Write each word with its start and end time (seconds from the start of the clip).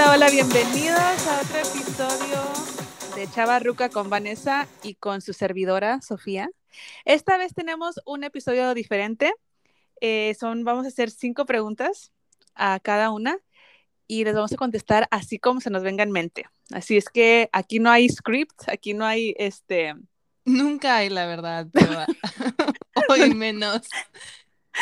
Hola, 0.00 0.12
hola, 0.12 0.30
bienvenidos 0.30 1.26
a 1.26 1.42
otro 1.42 1.58
episodio 1.58 2.42
de 3.14 3.30
Chava 3.30 3.58
Ruca 3.58 3.90
con 3.90 4.08
Vanessa 4.08 4.66
y 4.82 4.94
con 4.94 5.20
su 5.20 5.34
servidora 5.34 6.00
Sofía. 6.00 6.48
Esta 7.04 7.36
vez 7.36 7.52
tenemos 7.52 8.00
un 8.06 8.24
episodio 8.24 8.72
diferente. 8.72 9.34
Eh, 10.00 10.34
son, 10.40 10.64
vamos 10.64 10.86
a 10.86 10.88
hacer 10.88 11.10
cinco 11.10 11.44
preguntas 11.44 12.12
a 12.54 12.80
cada 12.80 13.10
una 13.10 13.36
y 14.06 14.24
les 14.24 14.34
vamos 14.34 14.54
a 14.54 14.56
contestar 14.56 15.06
así 15.10 15.38
como 15.38 15.60
se 15.60 15.68
nos 15.68 15.82
venga 15.82 16.02
en 16.02 16.12
mente. 16.12 16.46
Así 16.72 16.96
es 16.96 17.10
que 17.10 17.50
aquí 17.52 17.78
no 17.78 17.90
hay 17.90 18.08
script, 18.08 18.68
aquí 18.68 18.94
no 18.94 19.04
hay 19.04 19.34
este. 19.36 19.96
Nunca 20.46 20.96
hay, 20.96 21.10
la 21.10 21.26
verdad, 21.26 21.66
pero 21.70 22.06
hoy 23.10 23.34
menos. 23.34 23.82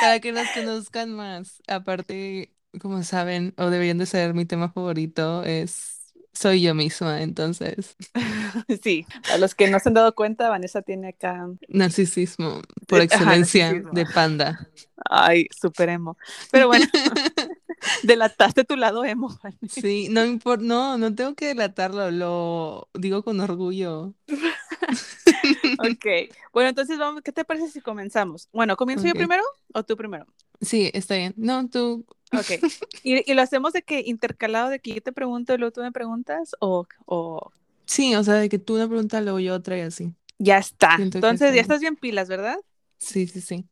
Para 0.00 0.21
que 0.21 0.30
nos 0.30 0.46
conozcan 0.50 1.13
más. 1.13 1.61
Aparte, 1.66 2.53
como 2.81 3.03
saben, 3.03 3.54
o 3.57 3.71
deberían 3.71 3.99
de 3.99 4.07
saber, 4.07 4.35
mi 4.35 4.45
tema 4.45 4.71
favorito 4.71 5.43
es 5.45 5.99
soy 6.39 6.63
yo 6.63 6.75
misma, 6.75 7.22
entonces. 7.22 7.96
Sí, 8.82 9.07
a 9.32 9.39
los 9.39 9.54
que 9.54 9.68
no 9.68 9.79
se 9.79 9.89
han 9.89 9.94
dado 9.94 10.14
cuenta, 10.14 10.49
Vanessa 10.49 10.82
tiene 10.82 11.08
acá 11.08 11.49
narcisismo 11.68 12.61
por 12.86 13.00
excelencia 13.00 13.75
de 13.93 14.07
panda. 14.07 14.68
Ay, 15.08 15.46
super 15.50 15.89
emo. 15.89 16.17
Pero 16.50 16.68
bueno, 16.68 16.86
delataste 18.03 18.64
tu 18.64 18.77
lado 18.77 19.05
emo. 19.05 19.36
Vanessa. 19.43 19.80
Sí, 19.80 20.08
no 20.11 20.25
importa, 20.25 20.64
no, 20.64 20.99
no 20.99 21.14
tengo 21.14 21.35
que 21.35 21.46
delatarlo, 21.46 22.11
lo 22.11 22.89
digo 22.94 23.22
con 23.22 23.41
orgullo. 23.41 24.14
ok, 25.79 26.07
bueno, 26.53 26.71
entonces 26.71 26.99
vamos, 26.99 27.22
¿qué 27.22 27.32
te 27.32 27.44
parece 27.44 27.69
si 27.69 27.80
comenzamos? 27.80 28.49
Bueno, 28.53 28.77
¿comienzo 28.77 29.07
yo 29.07 29.14
primero 29.14 29.43
o 29.75 29.82
tú 29.82 29.96
primero? 29.96 30.27
Sí, 30.61 30.91
está 30.94 31.16
bien. 31.16 31.35
No, 31.36 31.69
tú. 31.69 32.05
Ok. 32.32 32.62
¿Y, 33.02 33.30
y 33.30 33.34
lo 33.34 33.42
hacemos 33.42 33.72
de 33.72 33.82
que 33.82 34.02
intercalado, 34.06 34.68
de 34.68 34.80
que 34.80 34.92
yo 34.94 35.02
te 35.02 35.12
pregunto 35.12 35.54
y 35.54 35.58
luego 35.58 35.72
tú 35.72 35.80
me 35.80 35.92
preguntas? 35.92 36.54
¿O, 36.60 36.86
o... 37.06 37.50
Sí, 37.86 38.14
o 38.14 38.22
sea, 38.22 38.34
de 38.34 38.48
que 38.48 38.58
tú 38.58 38.74
una 38.74 38.86
pregunta, 38.88 39.20
luego 39.20 39.40
yo 39.40 39.54
otra 39.54 39.78
y 39.78 39.82
así. 39.82 40.14
Ya 40.38 40.58
está. 40.58 40.96
Siento 40.96 41.18
Entonces, 41.18 41.54
ya 41.54 41.60
estás 41.60 41.80
bien 41.80 41.96
pilas, 41.96 42.28
¿verdad? 42.28 42.58
Sí, 42.98 43.26
sí, 43.26 43.40
sí. 43.40 43.66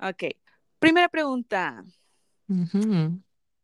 Ok. 0.00 0.24
Primera 0.78 1.08
pregunta. 1.08 1.84
Uh 2.48 2.54
-huh. 2.54 3.22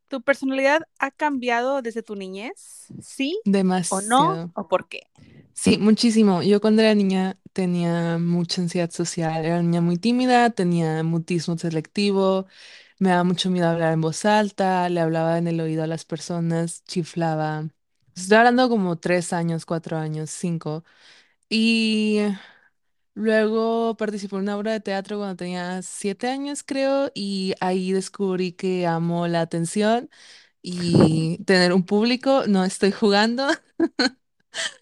¿Tu 0.08 0.20
personalidad 0.22 0.82
ha 0.98 1.10
cambiado 1.10 1.80
desde 1.82 2.02
tu 2.02 2.14
niñez? 2.14 2.86
¿Sí? 3.00 3.40
Demasiado. 3.44 4.02
¿O 4.02 4.06
no? 4.06 4.52
¿O 4.54 4.68
por 4.68 4.88
qué? 4.88 5.08
Sí, 5.54 5.78
muchísimo. 5.78 6.42
Yo 6.42 6.60
cuando 6.60 6.82
era 6.82 6.94
niña 6.94 7.38
tenía 7.52 8.18
mucha 8.18 8.60
ansiedad 8.60 8.90
social. 8.90 9.44
Era 9.44 9.54
una 9.54 9.62
niña 9.62 9.80
muy 9.80 9.96
tímida, 9.96 10.50
tenía 10.50 11.02
mutismo 11.02 11.56
selectivo, 11.56 12.46
me 12.98 13.10
daba 13.10 13.24
mucho 13.24 13.50
miedo 13.50 13.68
hablar 13.68 13.92
en 13.92 14.00
voz 14.00 14.24
alta, 14.24 14.88
le 14.88 15.00
hablaba 15.00 15.38
en 15.38 15.48
el 15.48 15.60
oído 15.60 15.82
a 15.84 15.86
las 15.86 16.04
personas, 16.04 16.84
chiflaba. 16.84 17.68
Estoy 18.16 18.38
hablando 18.38 18.68
como 18.68 18.96
tres 18.98 19.32
años, 19.32 19.66
cuatro 19.66 19.96
años, 19.98 20.30
cinco. 20.30 20.84
Y 21.48 22.20
luego 23.14 23.96
participé 23.96 24.36
en 24.36 24.42
una 24.44 24.56
obra 24.58 24.72
de 24.72 24.80
teatro 24.80 25.18
cuando 25.18 25.36
tenía 25.36 25.82
siete 25.82 26.28
años, 26.28 26.62
creo, 26.64 27.10
y 27.14 27.54
ahí 27.60 27.92
descubrí 27.92 28.52
que 28.52 28.86
amo 28.86 29.28
la 29.28 29.42
atención 29.42 30.10
y 30.62 31.38
tener 31.46 31.72
un 31.74 31.84
público. 31.86 32.44
No 32.48 32.64
estoy 32.64 32.92
jugando. 32.92 33.48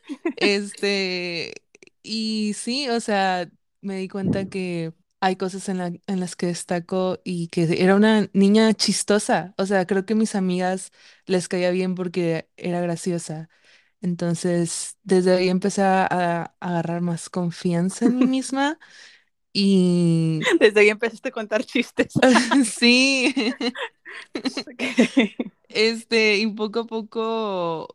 Este, 0.36 1.54
y 2.02 2.54
sí, 2.54 2.88
o 2.88 3.00
sea, 3.00 3.48
me 3.80 3.96
di 3.96 4.08
cuenta 4.08 4.48
que 4.48 4.92
hay 5.22 5.36
cosas 5.36 5.70
en 5.70 5.78
la- 5.78 5.88
en 6.08 6.20
las 6.20 6.36
que 6.36 6.48
destaco 6.48 7.20
y 7.24 7.48
que 7.48 7.64
era 7.84 7.96
una 7.96 8.28
niña 8.34 8.74
chistosa. 8.74 9.54
O 9.58 9.66
sea, 9.66 9.86
creo 9.86 10.06
que 10.06 10.16
mis 10.16 10.36
amigas 10.36 10.92
les 11.26 11.48
caía 11.48 11.72
bien 11.72 11.96
porque 11.96 12.50
era 12.58 12.82
graciosa. 12.82 13.50
Entonces, 14.02 14.98
desde 15.04 15.36
ahí 15.36 15.48
empecé 15.50 15.82
a, 15.82 16.06
a 16.10 16.54
agarrar 16.60 17.02
más 17.02 17.30
confianza 17.30 18.06
en 18.06 18.18
mí 18.18 18.26
misma 18.26 18.78
y 19.52 20.50
Desde 20.60 20.80
ahí 20.80 20.88
empezaste 20.88 21.28
a 21.28 21.32
contar 21.32 21.64
chistes. 21.64 22.14
sí. 22.64 23.34
Este, 25.68 26.36
y 26.38 26.46
poco 26.48 26.80
a 26.80 26.86
poco 26.86 27.88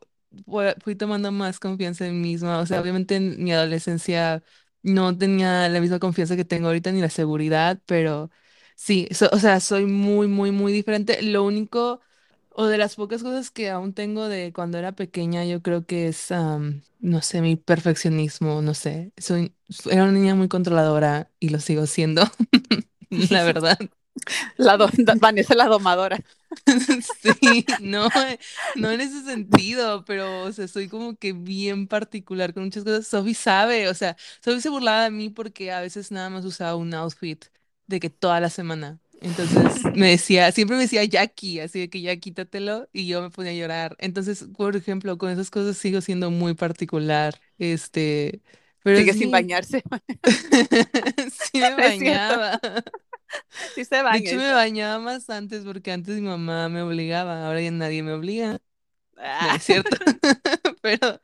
fui 0.84 0.96
tomando 0.96 1.32
más 1.32 1.60
confianza 1.60 2.06
en 2.08 2.22
mí 2.22 2.30
misma. 2.32 2.60
O 2.60 2.66
sea, 2.66 2.82
obviamente 2.82 3.16
en 3.16 3.44
mi 3.44 3.52
adolescencia 3.54 4.44
no 4.88 5.18
tenía 5.18 5.70
la 5.70 5.80
misma 5.82 6.00
confianza 6.00 6.36
que 6.36 6.46
tengo 6.46 6.68
ahorita 6.68 6.92
ni 6.92 7.02
la 7.02 7.10
seguridad, 7.10 7.82
pero 7.86 8.32
sí, 8.76 9.08
so- 9.12 9.30
o 9.34 9.40
sea, 9.40 9.60
soy 9.60 9.86
muy, 9.86 10.28
muy, 10.28 10.52
muy 10.52 10.74
diferente. 10.74 11.22
Lo 11.22 11.44
único, 11.44 12.02
o 12.50 12.66
de 12.68 12.78
las 12.78 12.96
pocas 12.96 13.24
cosas 13.24 13.52
que 13.52 13.70
aún 13.70 13.94
tengo 13.94 14.28
de 14.30 14.54
cuando 14.54 14.78
era 14.78 14.94
pequeña, 14.94 15.46
yo 15.46 15.62
creo 15.62 15.86
que 15.86 16.08
es, 16.10 16.32
am, 16.32 16.84
no 17.00 17.22
sé, 17.22 17.42
mi 17.42 17.56
perfeccionismo, 17.58 18.62
no 18.62 18.74
sé. 18.74 19.12
Soy, 19.18 19.56
era 19.90 20.04
una 20.04 20.12
niña 20.14 20.36
muy 20.36 20.48
controladora 20.50 21.32
y 21.40 21.50
lo 21.50 21.60
sigo 21.60 21.86
siendo, 21.88 22.24
la 23.30 23.44
verdad. 23.46 23.78
La 24.58 24.78
do- 24.78 24.90
Vanessa 25.20 25.56
la 25.56 25.66
domadora. 25.68 26.18
Sí, 27.02 27.66
no, 27.80 28.10
no 28.74 28.92
en 28.92 29.02
ese 29.02 29.24
sentido, 29.24 30.06
pero, 30.06 30.44
o 30.44 30.52
sea, 30.52 30.68
soy 30.68 30.88
como 30.88 31.16
que 31.18 31.34
bien 31.34 31.88
particular 31.88 32.54
con 32.54 32.64
muchas 32.66 32.84
cosas. 32.84 33.08
Sophie 33.08 33.34
sabe, 33.36 33.90
o 33.90 33.94
sea, 33.94 34.16
Sophie 34.44 34.62
se 34.62 34.70
burlaba 34.70 35.04
de 35.04 35.12
mí 35.12 35.30
porque 35.30 35.72
a 35.72 35.82
veces 35.82 36.12
nada 36.12 36.30
más 36.30 36.46
usaba 36.46 36.76
un 36.76 36.94
outfit 36.94 37.46
de 37.88 38.00
que 38.00 38.10
toda 38.10 38.40
la 38.40 38.50
semana. 38.50 39.00
Entonces 39.20 39.90
me 39.94 40.10
decía, 40.12 40.52
siempre 40.52 40.78
me 40.78 40.84
decía 40.84 41.04
Jackie, 41.04 41.60
así 41.60 41.80
de 41.80 41.90
que 41.90 42.02
ya 42.02 42.16
quítatelo 42.18 42.88
y 42.94 43.08
yo 43.08 43.22
me 43.22 43.30
ponía 43.32 43.52
a 43.52 43.56
llorar. 43.56 43.96
Entonces, 44.00 44.46
por 44.56 44.76
ejemplo, 44.76 45.18
con 45.18 45.30
esas 45.32 45.50
cosas 45.52 45.78
sigo 45.78 46.02
siendo 46.02 46.30
muy 46.32 46.54
particular, 46.54 47.36
este, 47.58 48.42
pero 48.84 49.00
Sigue 49.00 49.14
sin 49.14 49.32
bañarse. 49.32 49.84
sí 51.32 51.62
me 51.62 51.76
bañaba. 51.76 52.60
Sí 53.76 53.86
se 53.86 54.02
De 54.10 54.18
baña. 54.18 54.20
hecho, 54.20 54.38
me 54.38 54.52
bañaba 54.54 55.00
más 55.00 55.30
antes 55.30 55.66
porque 55.66 55.92
antes 55.92 56.16
mi 56.16 56.22
mamá 56.28 56.70
me 56.70 56.82
obligaba, 56.82 57.46
ahora 57.46 57.62
ya 57.62 57.72
nadie 57.72 58.04
me 58.04 58.14
obliga. 58.14 58.60
No 59.40 59.50
Ah, 59.50 59.58
es 59.58 59.64
cierto. 59.64 59.98
Pero 60.82 61.22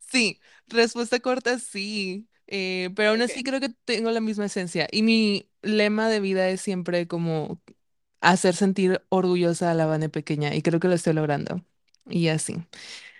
sí, 0.00 0.40
respuesta 0.68 1.20
corta, 1.20 1.58
sí. 1.58 2.28
Eh, 2.48 2.90
pero 2.96 3.10
aún 3.10 3.22
así 3.22 3.42
creo 3.44 3.60
que 3.60 3.70
tengo 3.84 4.10
la 4.10 4.20
misma 4.20 4.46
esencia. 4.46 4.88
Y 4.92 5.02
mi 5.02 5.50
lema 5.62 6.08
de 6.08 6.20
vida 6.20 6.48
es 6.50 6.60
siempre 6.62 7.08
como 7.08 7.60
hacer 8.20 8.56
sentir 8.56 9.02
orgullosa 9.10 9.70
a 9.70 9.74
la 9.74 9.86
Vane 9.86 10.08
pequeña. 10.10 10.54
Y 10.56 10.62
creo 10.62 10.80
que 10.80 10.88
lo 10.88 10.94
estoy 10.94 11.14
logrando. 11.14 11.64
Y 12.08 12.28
así. 12.28 12.56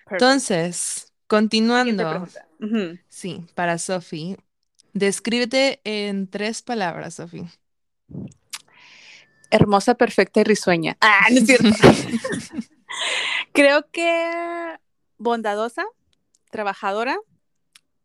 Perfect. 0.05 0.51
Entonces, 0.53 1.13
continuando. 1.29 2.29
Sí, 3.09 3.47
para 3.55 3.79
Sophie. 3.79 4.39
Descríbete 4.95 5.81
en 5.85 6.29
tres 6.29 6.63
palabras, 6.63 7.15
Sophie. 7.17 7.49
Hermosa, 9.51 9.95
perfecta 9.97 10.41
y 10.41 10.45
risueña. 10.45 10.97
Ah, 11.01 11.27
no 11.31 11.39
es 11.39 11.47
cierto. 11.47 11.69
Creo 13.53 13.89
que 13.91 14.31
bondadosa, 15.19 15.85
trabajadora 16.51 17.19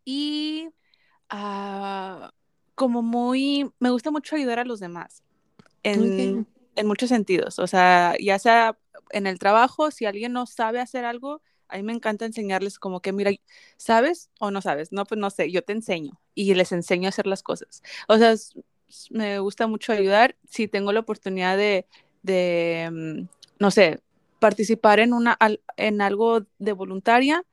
y 0.04 0.70
ah, 1.30 2.32
como 2.74 3.02
muy, 3.02 3.72
me 3.80 3.90
gusta 3.92 4.12
mucho 4.12 4.36
ayudar 4.36 4.60
a 4.60 4.66
los 4.66 4.80
demás 4.80 5.24
en, 5.84 6.48
en 6.76 6.88
muchos 6.88 7.10
sentidos. 7.10 7.60
O 7.60 7.68
sea, 7.68 8.16
ya 8.20 8.40
sea 8.40 8.78
en 9.12 9.28
el 9.28 9.38
trabajo, 9.40 9.92
si 9.92 10.06
alguien 10.06 10.34
no 10.34 10.46
sabe 10.48 10.80
hacer 10.80 11.06
algo, 11.06 11.42
a 11.68 11.78
mí 11.78 11.84
me 11.84 11.94
encanta 11.94 12.26
enseñarles 12.26 12.80
como 12.80 13.02
que, 13.02 13.12
mira, 13.12 13.32
¿sabes 13.78 14.30
o 14.40 14.52
no 14.52 14.62
sabes? 14.62 14.92
No, 14.92 15.06
pues 15.06 15.20
no 15.20 15.30
sé, 15.30 15.52
yo 15.52 15.64
te 15.64 15.74
enseño 15.74 16.20
y 16.34 16.54
les 16.56 16.72
enseño 16.72 17.08
a 17.08 17.10
hacer 17.10 17.28
las 17.28 17.44
cosas. 17.44 17.82
O 18.08 18.18
sea, 18.18 18.32
es- 18.32 18.54
me 19.10 19.40
gusta 19.40 19.68
mucho 19.68 19.92
ayudar. 19.94 20.36
Si 20.50 20.68
tengo 20.68 20.92
la 20.92 21.02
oportunidad 21.02 21.58
de, 21.58 21.88
de 22.24 22.90
mm, 22.92 23.28
no 23.60 23.72
sé, 23.72 24.02
participar 24.40 25.00
en, 25.00 25.14
una, 25.14 25.38
en 25.78 26.02
algo 26.02 26.46
de 26.60 26.74
voluntaria, 26.74 27.44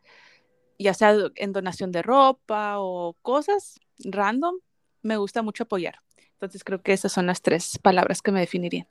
ya 0.78 0.94
sea 0.94 1.16
en 1.36 1.52
donación 1.52 1.92
de 1.92 2.02
ropa 2.02 2.74
o 2.78 3.16
cosas 3.22 3.80
random, 3.98 4.56
me 5.02 5.16
gusta 5.16 5.42
mucho 5.42 5.64
apoyar. 5.64 5.98
Entonces 6.32 6.64
creo 6.64 6.82
que 6.82 6.92
esas 6.92 7.12
son 7.12 7.26
las 7.26 7.40
tres 7.40 7.78
palabras 7.78 8.20
que 8.20 8.32
me 8.32 8.40
definirían. 8.40 8.86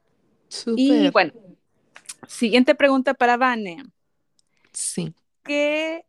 Y 0.76 0.88
Súper. 0.88 1.12
bueno, 1.12 1.34
siguiente 2.28 2.76
pregunta 2.76 3.14
para 3.14 3.38
Vane. 3.38 3.84
Sí. 4.72 5.14
¿Qué, 5.44 6.06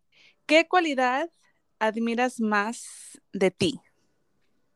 qué 0.46 0.68
cualidad 0.68 1.30
admiras 1.78 2.40
más 2.40 3.20
de 3.32 3.50
ti? 3.50 3.80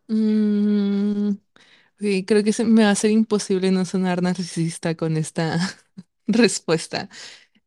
Mm, 0.09 1.31
sí, 1.99 2.25
creo 2.25 2.43
que 2.45 2.53
se 2.53 2.65
me 2.65 2.85
va 2.85 2.91
a 2.91 2.95
ser 2.95 3.11
imposible 3.11 3.71
no 3.71 3.85
sonar 3.85 4.23
narcisista 4.23 4.95
con 4.97 5.17
esta 5.17 5.59
respuesta. 6.27 7.09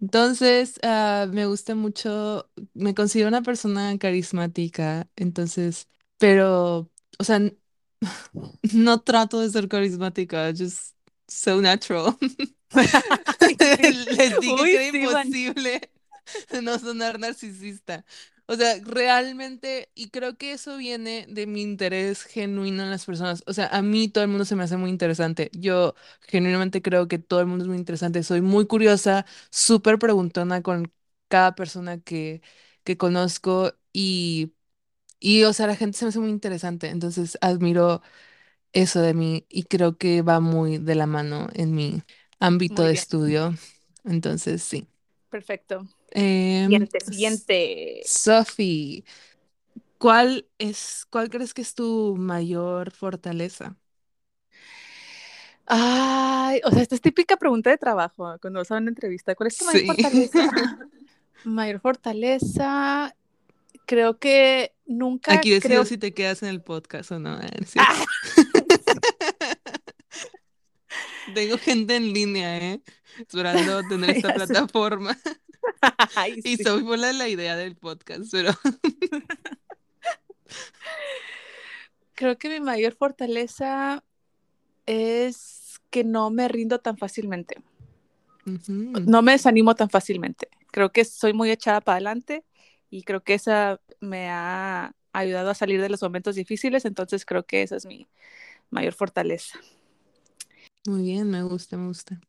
Entonces, 0.02 0.80
ah, 0.84 1.28
me 1.32 1.46
gusta 1.48 1.76
mucho, 1.76 2.50
me 2.74 2.96
considero 2.96 3.30
una 3.30 3.44
persona 3.44 3.98
carismática, 4.00 5.10
entonces, 5.18 5.90
pero, 6.20 6.92
o 7.20 7.24
sea, 7.24 7.38
n- 7.38 7.58
no 8.74 9.02
trato 9.02 9.40
de 9.42 9.50
ser 9.50 9.68
carismática, 9.68 10.52
just 10.58 10.96
so 11.28 11.62
natural. 11.62 12.18
Les 14.18 14.40
dije 14.40 14.56
Uy, 14.62 14.70
que 14.70 14.78
era 14.78 14.86
imposible. 14.88 15.82
no 16.64 16.80
sonar 16.80 17.20
narcisista. 17.20 18.06
O 18.52 18.56
sea, 18.56 18.78
realmente, 18.84 19.92
y 19.94 20.10
creo 20.10 20.36
que 20.38 20.54
eso 20.54 20.78
viene 20.78 21.28
de 21.30 21.46
mi 21.48 21.62
interés 21.62 22.24
genuino 22.24 22.82
en 22.84 22.90
las 22.90 23.06
personas. 23.06 23.44
O 23.46 23.54
sea, 23.54 23.68
a 23.68 23.82
mí 23.84 24.08
todo 24.10 24.24
el 24.24 24.30
mundo 24.32 24.44
se 24.46 24.56
me 24.56 24.64
hace 24.64 24.76
muy 24.78 24.90
interesante. 24.90 25.52
Yo 25.54 25.94
genuinamente 26.22 26.82
creo 26.82 27.08
que 27.08 27.20
todo 27.20 27.42
el 27.42 27.46
mundo 27.48 27.64
es 27.66 27.70
muy 27.70 27.78
interesante. 27.78 28.24
Soy 28.24 28.42
muy 28.42 28.66
curiosa, 28.68 29.26
súper 29.52 30.00
preguntona 30.00 30.64
con 30.64 30.92
cada 31.28 31.54
persona 31.56 32.00
que, 32.02 32.42
que 32.84 32.98
conozco 32.98 33.74
y, 33.94 34.54
y, 35.20 35.44
o 35.44 35.54
sea, 35.54 35.68
la 35.68 35.76
gente 35.76 35.98
se 35.98 36.06
me 36.06 36.10
hace 36.10 36.20
muy 36.20 36.30
interesante. 36.32 36.90
Entonces, 36.90 37.38
admiro 37.42 38.02
eso 38.74 39.02
de 39.02 39.14
mí 39.14 39.46
y 39.50 39.64
creo 39.64 39.98
que 39.98 40.22
va 40.22 40.40
muy 40.40 40.78
de 40.80 40.96
la 40.96 41.08
mano 41.08 41.50
en 41.54 41.74
mi 41.76 42.04
ámbito 42.40 42.84
Muy 42.84 42.88
de 42.88 42.92
bien, 42.92 43.06
estudio. 43.34 43.54
Entonces, 44.06 44.64
sí. 44.64 44.88
perfecto. 45.30 45.88
Em, 46.12 46.64
Siguiente, 46.66 47.00
siguiente. 47.02 48.02
Sophie, 48.04 49.04
¿cuál 49.98 50.48
es, 50.58 51.06
cuál 51.10 51.30
crees 51.30 51.54
que 51.54 51.62
es 51.62 51.76
tu 51.76 52.16
mayor 52.18 52.92
fortaleza? 52.92 53.78
Ay, 55.66 56.62
o 56.66 56.72
sea, 56.72 56.82
esta 56.82 56.96
es 56.96 57.02
típica 57.02 57.38
pregunta 57.38 57.70
de 57.70 57.78
trabajo 57.78 58.36
cuando 58.42 58.60
vas 58.60 58.72
a 58.72 58.78
una 58.78 58.90
entrevista. 58.90 59.36
¿Cuál 59.36 59.48
es 59.48 59.58
tu 59.58 59.66
mayor 59.66 59.82
Sí. 59.82 59.86
fortaleza? 59.86 60.40
Mayor 61.44 61.80
fortaleza, 61.80 63.16
creo 63.86 64.20
que 64.20 64.74
nunca 64.86 65.34
Aquí 65.34 65.52
decido 65.52 65.62
creo. 65.62 65.86
si 65.86 65.98
te 65.98 66.14
quedas 66.14 66.44
en 66.44 66.50
el 66.50 66.62
podcast 66.62 67.12
o 67.12 67.20
no. 67.20 67.38
ah, 67.42 67.48
¿es 67.60 67.72
cierto? 67.72 67.92
Ah, 67.94 68.06
Tengo 71.34 71.58
gente 71.58 71.96
en 71.96 72.14
línea, 72.14 72.58
¿eh? 72.58 72.82
Esperando 73.18 73.82
tener 73.88 74.10
esta 74.16 74.34
plataforma. 74.34 75.18
Ay, 76.16 76.42
Y 76.44 76.58
sí. 76.58 76.64
Sophie 76.64 76.86
fue 76.86 76.98
la 76.98 77.08
de 77.08 77.14
la 77.14 77.28
idea 77.28 77.56
del 77.56 77.76
podcast, 77.76 78.32
pero 78.32 78.52
Creo 82.16 82.38
que 82.38 82.50
mi 82.50 82.60
mayor 82.60 82.96
fortaleza 82.96 84.04
es 84.86 85.80
que 85.90 86.04
no 86.04 86.30
me 86.32 86.50
rindo 86.50 86.80
tan 86.80 86.98
fácilmente. 86.98 87.62
No 88.44 89.22
me 89.22 89.34
desanimo 89.34 89.74
tan 89.76 89.90
fácilmente. 89.90 90.50
Creo 90.72 90.92
que 90.92 91.06
soy 91.06 91.34
muy 91.34 91.50
echada 91.52 91.80
para 91.80 91.96
adelante 91.96 92.44
y 92.90 93.04
creo 93.04 93.24
que 93.24 93.36
esa 93.36 93.80
me 94.02 94.30
ha 94.30 94.94
ayudado 95.14 95.50
a 95.50 95.56
salir 95.56 95.82
de 95.82 95.90
los 95.90 96.02
momentos 96.02 96.36
difíciles, 96.36 96.86
entonces 96.86 97.26
creo 97.26 97.46
que 97.46 97.62
esa 97.62 97.76
es 97.78 97.86
mi 97.86 98.08
mayor 98.70 98.94
fortaleza. 98.94 99.60
Muy 100.88 101.04
bien, 101.04 101.30
me 101.30 101.44
gusta, 101.44 101.78
me 101.78 101.88
gusta. 101.88 102.20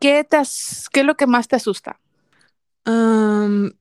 ¿Qué, 0.00 0.24
te 0.24 0.38
qué 0.92 1.00
es 1.00 1.06
lo 1.06 1.16
que 1.16 1.26
más 1.26 1.48
te 1.48 1.56
asusta? 1.56 2.00
Am, 2.86 3.72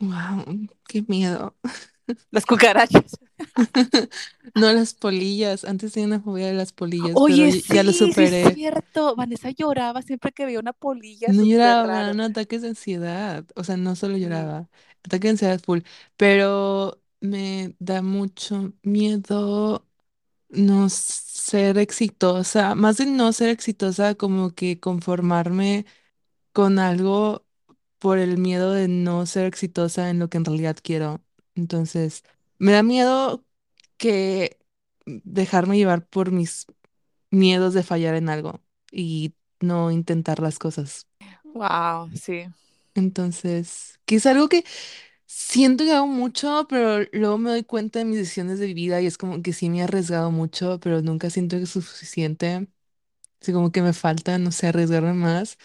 wow, 0.00 0.44
qué 0.88 1.02
miedo. 1.08 1.56
Las 2.30 2.44
cucarachas. 2.46 3.18
No 4.54 4.72
las 4.72 4.94
polillas. 4.94 5.64
Antes 5.64 5.92
tenía 5.92 6.06
una 6.08 6.20
fobia 6.20 6.46
de 6.48 6.54
las 6.54 6.72
polillas, 6.72 7.22
pero 7.22 7.46
Oye, 7.46 7.48
y- 7.48 7.64
ya 7.68 7.82
lo 7.82 7.92
sí 7.92 8.12
es 8.16 8.32
superé. 8.32 8.44
cierto. 8.52 9.14
Vanessa 9.16 9.50
lloraba 9.50 10.02
siempre 10.02 10.32
que 10.32 10.46
veía 10.46 10.60
una 10.60 10.72
polilla 10.72 11.32
No 11.32 11.42
lloraba, 11.42 12.00
raro. 12.02 12.02
eran 12.02 12.20
ataques 12.20 12.60
de 12.62 12.68
ansiedad. 12.68 13.46
O 13.56 13.64
sea, 13.64 13.76
no 13.78 13.96
solo 13.96 14.16
lloraba, 14.18 14.68
ataque 15.04 15.28
de 15.28 15.30
ansiedad 15.30 15.60
full. 15.60 15.80
Pero 16.16 17.00
me 17.20 17.74
da 17.78 18.02
mucho 18.02 18.74
miedo 18.82 19.86
no 20.50 20.88
ser 20.90 21.78
exitosa. 21.78 22.74
Más 22.76 22.98
de 22.98 23.06
no 23.06 23.32
ser 23.32 23.50
exitosa, 23.50 24.14
como 24.16 24.50
que 24.54 24.80
conformarme 24.80 25.86
con 26.52 26.78
algo 26.80 27.43
por 28.04 28.18
el 28.18 28.36
miedo 28.38 28.72
de 28.74 28.86
no 28.88 29.24
ser 29.26 29.46
exitosa 29.46 30.10
en 30.10 30.18
lo 30.18 30.28
que 30.28 30.36
en 30.36 30.44
realidad 30.44 30.76
quiero. 30.82 31.22
Entonces, 31.56 32.22
me 32.58 32.72
da 32.72 32.82
miedo 32.82 33.46
que 33.96 34.58
dejarme 35.06 35.78
llevar 35.78 36.06
por 36.08 36.32
mis 36.32 36.66
miedos 37.30 37.74
de 37.74 37.82
fallar 37.84 38.14
en 38.16 38.28
algo 38.30 38.62
y 38.92 39.34
no 39.60 39.90
intentar 39.92 40.40
las 40.40 40.58
cosas. 40.60 41.08
Wow, 41.54 42.10
sí. 42.14 42.46
Entonces, 42.94 43.98
que 44.04 44.16
es 44.16 44.26
algo 44.26 44.48
que 44.48 44.64
siento 45.26 45.84
que 45.84 45.92
hago 45.92 46.06
mucho, 46.06 46.66
pero 46.68 47.06
luego 47.12 47.38
me 47.38 47.50
doy 47.50 47.64
cuenta 47.64 47.98
de 48.00 48.04
mis 48.06 48.18
decisiones 48.18 48.58
de 48.60 48.74
vida 48.74 49.00
y 49.00 49.06
es 49.06 49.18
como 49.18 49.42
que 49.42 49.52
sí 49.52 49.70
me 49.70 49.78
he 49.80 49.82
arriesgado 49.84 50.30
mucho, 50.30 50.80
pero 50.80 51.02
nunca 51.02 51.30
siento 51.30 51.56
que 51.58 51.64
es 51.64 51.70
suficiente. 51.70 52.68
Así 53.42 53.52
como 53.52 53.72
que 53.72 53.82
me 53.82 53.92
falta, 53.94 54.38
no 54.38 54.52
sé, 54.52 54.68
arriesgarme 54.68 55.14
más. 55.14 55.58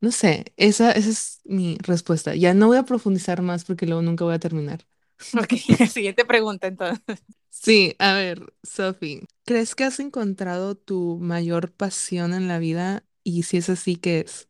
No 0.00 0.12
sé, 0.12 0.52
esa, 0.56 0.92
esa 0.92 1.10
es 1.10 1.40
mi 1.44 1.76
respuesta. 1.82 2.34
Ya 2.34 2.54
no 2.54 2.68
voy 2.68 2.78
a 2.78 2.84
profundizar 2.84 3.42
más 3.42 3.64
porque 3.64 3.86
luego 3.86 4.02
nunca 4.02 4.24
voy 4.24 4.34
a 4.34 4.38
terminar. 4.38 4.86
Ok, 5.38 5.52
siguiente 5.90 6.24
pregunta 6.24 6.66
entonces. 6.66 7.22
Sí, 7.50 7.94
a 7.98 8.14
ver, 8.14 8.52
Sophie, 8.62 9.26
¿crees 9.44 9.74
que 9.74 9.84
has 9.84 10.00
encontrado 10.00 10.76
tu 10.76 11.18
mayor 11.20 11.72
pasión 11.72 12.32
en 12.32 12.48
la 12.48 12.58
vida? 12.58 13.04
Y 13.24 13.42
si 13.42 13.58
es 13.58 13.68
así, 13.68 13.96
¿qué 13.96 14.20
es? 14.20 14.48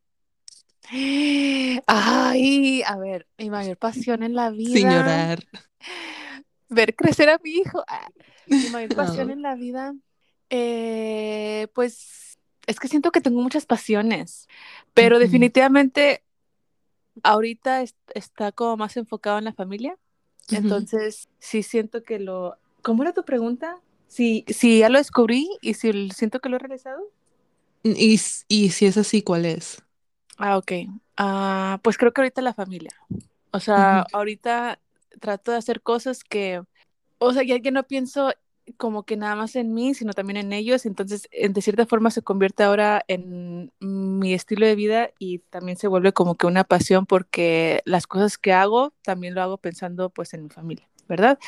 Ay, 1.87 2.82
a 2.87 2.97
ver, 2.99 3.26
mi 3.38 3.50
mayor 3.50 3.76
pasión 3.79 4.23
en 4.23 4.35
la 4.35 4.50
Sin 4.62 4.88
vida, 4.88 4.91
llorar. 4.91 5.47
ver 6.69 6.94
crecer 6.97 7.29
a 7.29 7.38
mi 7.43 7.50
hijo. 7.50 7.85
Ah, 7.88 8.08
mi 8.61 8.69
mayor 8.69 8.93
pasión 8.93 9.31
en 9.31 9.43
la 9.43 9.55
vida, 9.55 9.94
eh, 10.50 11.69
pues 11.75 12.38
es 12.71 12.81
que 12.81 12.89
siento 12.89 13.13
que 13.13 13.21
tengo 13.21 13.43
muchas 13.43 13.67
pasiones, 13.67 14.49
pero 14.95 15.19
definitivamente 15.19 16.25
ahorita 17.23 17.83
es- 17.83 17.97
está 18.15 18.53
como 18.53 18.77
más 18.77 18.97
enfocado 18.97 19.39
en 19.39 19.45
la 19.45 19.53
familia. 19.53 19.97
Entonces, 20.51 21.29
sí 21.39 21.63
siento 21.63 22.03
que 22.03 22.19
lo... 22.19 22.57
¿Cómo 22.83 23.03
era 23.03 23.13
tu 23.13 23.25
pregunta? 23.25 23.77
Si, 24.09 24.45
si 24.49 24.81
ya 24.81 24.89
lo 24.89 24.99
descubrí 24.99 25.49
y 25.61 25.75
si 25.75 26.11
siento 26.11 26.41
que 26.41 26.49
lo 26.49 26.57
he 26.57 26.59
realizado. 26.61 27.03
Y, 27.83 28.21
y 28.49 28.71
si 28.71 28.87
es 28.87 28.97
así, 28.97 29.23
¿cuál 29.23 29.47
es? 29.47 29.83
Ah, 30.39 30.57
ok. 30.59 30.73
Ah, 31.17 31.81
pues 31.83 31.99
creo 31.99 32.13
que 32.13 32.21
ahorita 32.23 32.43
la 32.43 32.55
familia. 32.55 32.91
O 33.53 33.61
sea, 33.61 34.01
ahorita 34.13 34.81
trato 35.21 35.53
de 35.53 35.59
hacer 35.59 35.83
cosas 35.83 36.25
que, 36.25 36.63
o 37.19 37.33
sea, 37.33 37.43
ya 37.45 37.61
que 37.61 37.71
no 37.73 37.85
pienso 37.87 38.33
como 38.73 39.05
que 39.05 39.17
nada 39.17 39.37
más 39.37 39.57
en 39.57 39.75
mí, 39.75 39.95
sino 39.95 40.13
también 40.13 40.37
en 40.39 40.53
ellos. 40.53 40.87
Entonces, 40.87 41.29
en- 41.33 41.53
de 41.53 41.63
cierta 41.63 41.87
forma 41.87 42.11
se 42.11 42.23
convierte 42.23 42.62
ahora 42.62 43.03
en 43.09 43.73
mi 43.81 44.35
estilo 44.35 44.67
de 44.67 44.75
vida 44.77 45.11
y 45.19 45.39
también 45.50 45.77
se 45.79 45.89
vuelve 45.89 46.12
como 46.12 46.37
que 46.37 46.47
una 46.47 46.65
pasión 46.65 47.07
porque 47.07 47.83
las 47.85 48.07
cosas 48.07 48.39
que 48.39 48.53
hago 48.53 48.93
también 49.03 49.35
lo 49.35 49.43
hago 49.43 49.59
pensando 49.59 50.11
pues 50.11 50.35
en 50.35 50.45
mi 50.45 50.50
familia, 50.50 50.89
¿verdad? 51.09 51.39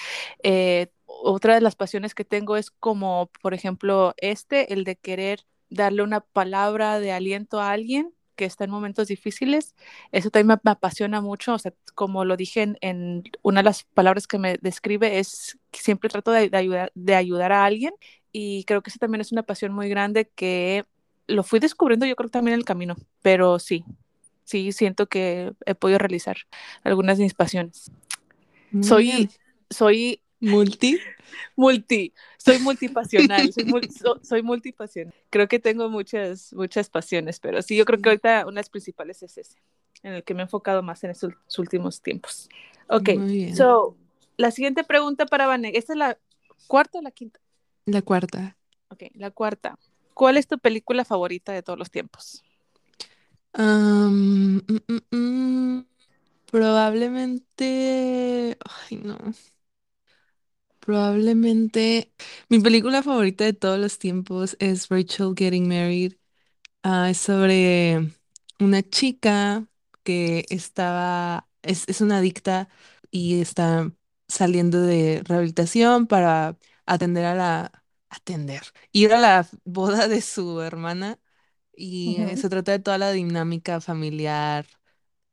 Eh, 0.43 0.88
otra 1.07 1.55
de 1.55 1.61
las 1.61 1.76
pasiones 1.76 2.14
que 2.14 2.25
tengo 2.25 2.57
es 2.57 2.71
como, 2.71 3.31
por 3.43 3.55
ejemplo, 3.55 4.14
este, 4.19 4.73
el 4.73 4.85
de 4.85 4.97
querer 4.97 5.41
darle 5.71 6.02
una 6.02 6.21
palabra 6.21 7.00
de 7.00 7.12
aliento 7.12 7.61
a 7.61 7.71
alguien 7.73 8.14
que 8.37 8.45
está 8.45 8.65
en 8.65 8.71
momentos 8.71 9.09
difíciles. 9.09 9.75
Eso 10.12 10.31
también 10.31 10.59
me, 10.65 10.71
apasiona 10.71 11.21
mucho. 11.21 11.55
O 11.55 11.59
sea, 11.59 11.73
como 11.95 12.25
lo 12.25 12.37
dije 12.37 12.62
en, 12.62 12.79
en 12.81 13.25
una 13.43 13.61
de 13.61 13.65
las 13.65 13.85
palabras 13.85 14.27
que 14.27 14.39
me 14.39 14.59
describe, 14.61 15.19
es 15.19 15.59
que 15.71 15.81
siempre 15.81 16.11
trato 16.11 16.31
de, 16.31 16.49
de 16.49 16.57
ayudar, 16.57 16.93
de 16.95 17.15
ayudar 17.15 17.53
a 17.53 17.65
alguien. 17.65 17.95
Y 18.33 18.65
creo 18.65 18.83
que 18.83 18.91
eso 18.91 18.99
también 18.99 19.21
es 19.21 19.33
una 19.33 19.43
pasión 19.43 19.73
muy 19.73 19.89
grande 19.89 20.31
que 20.35 20.85
lo 21.27 21.43
fui 21.43 21.61
descubriendo 21.61 22.07
yo 22.07 22.17
creo 22.17 22.31
también 22.31 22.55
en 22.55 22.61
el 22.61 22.65
camino. 22.65 22.97
Pero 23.23 23.59
sí, 23.59 23.85
sí 24.45 24.73
siento 24.73 25.07
que 25.07 25.53
he 25.67 25.75
podido 25.75 25.99
realizar 25.99 26.37
algunas 26.85 27.19
de 27.19 27.25
mis 27.25 27.35
pasiones. 27.35 27.91
Muy 28.71 29.03
bien. 29.03 29.29
Soy, 29.29 29.31
soy 29.71 30.21
¿Multi? 30.42 31.00
multi, 31.56 32.12
soy 32.38 32.58
multipasional, 32.58 33.52
soy, 33.52 33.64
mul- 33.64 33.88
so- 33.90 34.18
soy 34.22 34.42
multipasional. 34.42 35.14
Creo 35.30 35.49
que 35.49 35.58
tengo 35.58 35.88
muchas, 35.88 36.52
muchas 36.52 36.90
pasiones, 36.90 37.40
pero 37.40 37.62
sí, 37.62 37.76
yo 37.76 37.84
creo 37.84 38.00
que 38.00 38.08
ahorita 38.11 38.42
una 38.46 38.56
de 38.56 38.61
las 38.61 38.70
principales 38.70 39.22
es 39.22 39.38
ese, 39.38 39.58
en 40.02 40.14
el 40.14 40.25
que 40.25 40.34
me 40.34 40.40
he 40.40 40.44
enfocado 40.44 40.82
más 40.82 41.02
en 41.04 41.11
estos 41.11 41.32
últimos 41.58 42.00
tiempos. 42.02 42.49
Ok, 42.88 43.11
Muy 43.16 43.34
bien. 43.34 43.56
so, 43.56 43.96
la 44.37 44.50
siguiente 44.50 44.84
pregunta 44.84 45.26
para 45.26 45.46
Vanek, 45.46 45.76
¿esta 45.76 45.92
es 45.92 45.99
la 45.99 46.18
cuarta 46.66 46.99
o 46.99 47.02
la 47.02 47.11
quinta? 47.11 47.40
La 47.87 48.02
cuarta. 48.02 48.56
Ok, 48.88 49.04
la 49.14 49.30
cuarta. 49.30 49.78
¿Cuál 50.14 50.37
es 50.37 50.46
tu 50.46 50.58
película 50.58 51.04
favorita 51.04 51.52
de 51.52 51.62
todos 51.62 51.78
los 51.78 51.90
tiempos? 51.90 52.44
Mm, 53.54 54.58
mm, 54.58 55.16
mm, 55.16 55.84
probablemente. 56.50 58.58
Ay, 58.90 58.96
no. 58.99 59.18
Probablemente. 60.83 62.12
Mi 62.49 62.59
película 62.59 63.03
favorita 63.05 63.45
de 63.45 63.53
todos 63.53 63.79
los 63.79 63.99
tiempos 63.99 64.57
es 64.59 64.89
Rachel 64.89 65.33
Getting 65.37 65.69
Married. 65.69 66.15
Ah, 66.83 67.11
es 67.11 67.19
sobre 67.19 68.12
una 68.61 68.83
chica 68.83 69.67
que 70.05 70.47
estaba, 70.51 71.49
es, 71.62 71.89
es 71.89 72.01
una 72.03 72.19
adicta 72.19 72.69
y 73.11 73.41
está 73.43 73.93
saliendo 74.29 74.83
de 74.83 75.23
rehabilitación 75.25 76.07
para 76.09 76.59
atender 76.87 77.27
a 77.27 77.35
la, 77.37 77.85
atender, 78.11 78.62
ir 78.93 79.15
a 79.15 79.21
la 79.21 79.49
boda 79.65 80.09
de 80.09 80.21
su 80.23 80.61
hermana 80.62 81.21
y 81.77 82.19
eh, 82.21 82.37
Ujú. 82.37 82.39
se 82.39 82.51
trata 82.51 82.73
de 82.73 82.81
toda 82.81 82.99
la 82.99 83.12
dinámica 83.12 83.81
familiar 83.81 84.67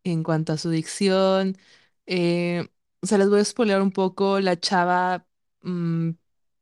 en 0.03 0.23
cuanto 0.23 0.53
a 0.53 0.57
su 0.57 0.69
dicción. 0.69 1.57
Eh, 2.05 2.67
o 3.01 3.07
sea, 3.07 3.17
les 3.17 3.29
voy 3.29 3.39
a 3.41 3.45
spoilear 3.45 3.81
un 3.81 3.91
poco. 3.91 4.39
La 4.39 4.59
chava 4.59 5.25
mm, 5.61 6.11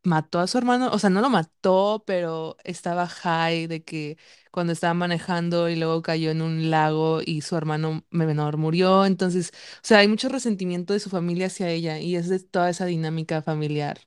mató 0.04 0.40
a 0.40 0.48
su 0.48 0.58
hermano, 0.58 0.90
o 0.92 1.00
sea, 1.00 1.10
no 1.10 1.22
lo 1.22 1.30
mató, 1.30 2.04
pero 2.08 2.58
estaba 2.64 3.08
high 3.08 3.68
de 3.68 3.84
que 3.84 4.18
cuando 4.52 4.74
estaba 4.74 4.94
manejando 4.94 5.70
y 5.70 5.76
luego 5.76 6.02
cayó 6.02 6.32
en 6.32 6.42
un 6.42 6.70
lago 6.72 7.22
y 7.26 7.42
su 7.42 7.56
hermano 7.58 8.06
menor 8.12 8.58
murió. 8.58 9.06
Entonces, 9.06 9.52
o 9.78 9.80
sea, 9.88 10.00
hay 10.00 10.08
mucho 10.08 10.30
resentimiento 10.30 10.94
de 10.94 11.00
su 11.00 11.10
familia 11.10 11.48
hacia 11.48 11.70
ella 11.70 12.00
y 12.00 12.16
es 12.16 12.30
de 12.30 12.40
toda 12.40 12.70
esa 12.70 12.86
dinámica 12.86 13.42
familiar. 13.42 14.00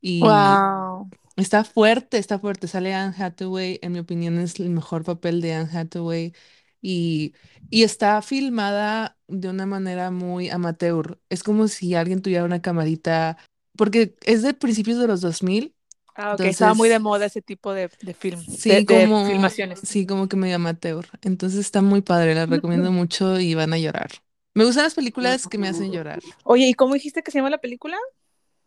Y 0.00 0.64
Wow. 0.64 1.10
está 1.36 1.64
fuerte, 1.64 2.18
está 2.18 2.38
fuerte. 2.38 2.68
Sale 2.68 2.94
Anne 2.94 3.14
Hathaway, 3.18 3.78
en 3.82 3.92
mi 3.92 3.98
opinión 4.00 4.38
es 4.38 4.58
el 4.60 4.70
mejor 4.70 5.04
papel 5.04 5.40
de 5.40 5.54
Anne 5.54 5.70
Hathaway. 5.78 6.32
Y, 6.80 7.34
y 7.70 7.82
está 7.82 8.22
filmada 8.22 9.18
de 9.28 9.48
una 9.48 9.66
manera 9.66 10.10
muy 10.10 10.48
amateur. 10.50 11.20
Es 11.28 11.42
como 11.42 11.68
si 11.68 11.94
alguien 11.94 12.22
tuviera 12.22 12.44
una 12.44 12.62
camarita, 12.62 13.36
porque 13.78 14.16
es 14.24 14.42
de 14.42 14.54
principios 14.54 14.98
de 14.98 15.06
los 15.06 15.22
2000, 15.22 15.74
Ah, 16.20 16.34
ok, 16.34 16.40
estaba 16.40 16.74
muy 16.74 16.88
de 16.88 16.96
entonces 16.96 17.02
moda 17.04 17.26
ese 17.26 17.42
tipo 17.42 17.72
de, 17.72 17.88
de 18.02 18.12
film, 18.12 18.40
de, 18.44 18.56
sí, 18.56 18.70
de 18.70 18.84
como, 18.84 19.24
filmaciones. 19.24 19.80
sí, 19.84 20.04
como 20.04 20.28
que 20.28 20.36
medio 20.36 20.56
amateur. 20.56 21.06
Entonces 21.22 21.60
está 21.60 21.80
muy 21.80 22.02
padre, 22.02 22.34
la 22.34 22.46
recomiendo 22.46 22.90
mucho 22.92 23.38
y 23.38 23.54
van 23.54 23.72
a 23.72 23.78
llorar. 23.78 24.10
Me 24.54 24.64
gustan 24.64 24.84
las 24.84 24.94
películas 24.94 25.46
que 25.46 25.58
me 25.58 25.68
hacen 25.68 25.92
llorar. 25.92 26.18
Oye, 26.44 26.66
¿y 26.66 26.74
cómo 26.74 26.94
dijiste 26.94 27.22
que 27.22 27.30
se 27.30 27.38
llama 27.38 27.50
la 27.50 27.58
película? 27.58 27.96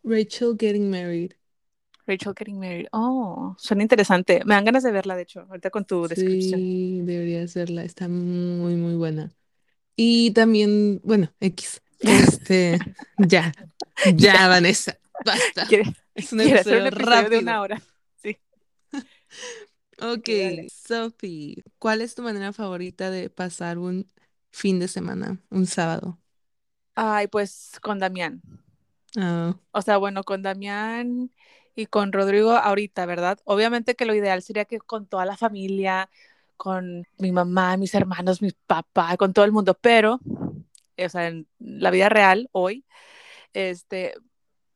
Rachel 0.03 0.55
Getting 0.57 0.89
Married. 0.89 1.33
Rachel 2.07 2.33
Getting 2.33 2.59
Married. 2.59 2.87
Oh, 2.93 3.55
suena 3.57 3.83
interesante. 3.83 4.41
Me 4.45 4.55
dan 4.55 4.65
ganas 4.65 4.83
de 4.83 4.91
verla, 4.91 5.15
de 5.15 5.23
hecho, 5.23 5.41
ahorita 5.41 5.69
con 5.69 5.85
tu 5.85 6.07
descripción. 6.07 6.59
Sí, 6.59 7.01
debería 7.03 7.47
serla, 7.47 7.83
está 7.83 8.07
muy, 8.07 8.75
muy 8.75 8.95
buena. 8.95 9.31
Y 9.95 10.31
también, 10.31 11.01
bueno, 11.03 11.33
X, 11.39 11.81
este, 12.01 12.79
ya, 13.17 13.51
ya, 14.15 14.47
Vanessa, 14.47 14.97
basta. 15.25 15.67
quiere, 15.67 15.83
Es 16.15 16.31
un 16.33 16.41
hacer 16.53 16.85
episodio 16.85 16.85
episodio 16.85 17.29
de 17.29 17.39
una 17.39 17.61
hora. 17.61 17.81
Sí, 18.21 18.37
Ok, 19.99 20.29
dale. 20.29 20.67
Sophie, 20.67 21.63
¿cuál 21.77 22.01
es 22.01 22.15
tu 22.15 22.23
manera 22.23 22.53
favorita 22.53 23.11
de 23.11 23.29
pasar 23.29 23.77
un 23.77 24.11
fin 24.51 24.79
de 24.79 24.87
semana, 24.87 25.39
un 25.51 25.67
sábado? 25.67 26.19
Ay, 26.95 27.27
pues 27.27 27.79
con 27.81 27.99
Damián. 27.99 28.41
Ah, 29.17 29.55
O 29.71 29.81
sea, 29.81 29.97
bueno, 29.97 30.23
con 30.23 30.41
Damián 30.41 31.31
y 31.75 31.85
con 31.85 32.11
Rodrigo 32.11 32.51
ahorita, 32.51 33.05
¿verdad? 33.05 33.39
Obviamente 33.45 33.95
que 33.95 34.05
lo 34.05 34.13
ideal 34.15 34.41
sería 34.41 34.65
que 34.65 34.79
con 34.79 35.05
toda 35.07 35.25
la 35.25 35.37
familia, 35.37 36.09
con 36.57 37.07
mi 37.17 37.31
mamá, 37.31 37.77
mis 37.77 37.93
hermanos, 37.95 38.41
mi 38.41 38.51
papá, 38.67 39.15
con 39.17 39.33
todo 39.33 39.45
el 39.45 39.51
mundo, 39.51 39.73
pero, 39.79 40.19
o 41.05 41.09
sea, 41.09 41.27
en 41.27 41.47
la 41.59 41.91
vida 41.91 42.09
real, 42.09 42.49
hoy, 42.51 42.85
este, 43.53 44.13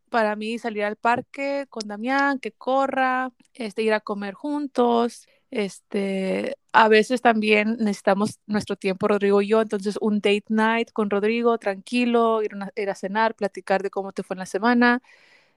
para 0.09 0.35
mí 0.35 0.59
salir 0.59 0.83
al 0.83 0.95
parque 0.97 1.65
con 1.69 1.87
Damián, 1.87 2.39
que 2.39 2.51
corra, 2.51 3.31
este, 3.53 3.83
ir 3.83 3.93
a 3.93 3.99
comer 4.01 4.33
juntos, 4.33 5.27
este, 5.51 6.55
a 6.73 6.87
veces 6.89 7.21
también 7.21 7.77
necesitamos 7.79 8.39
nuestro 8.47 8.75
tiempo, 8.75 9.07
Rodrigo 9.07 9.41
y 9.41 9.47
yo, 9.47 9.61
entonces 9.61 9.97
un 10.01 10.15
date 10.17 10.45
night 10.49 10.91
con 10.93 11.09
Rodrigo, 11.09 11.57
tranquilo, 11.57 12.41
ir, 12.43 12.55
una- 12.55 12.71
ir 12.75 12.89
a 12.89 12.95
cenar, 12.95 13.35
platicar 13.35 13.83
de 13.83 13.89
cómo 13.89 14.11
te 14.13 14.23
fue 14.23 14.35
en 14.35 14.39
la 14.39 14.45
semana, 14.45 15.01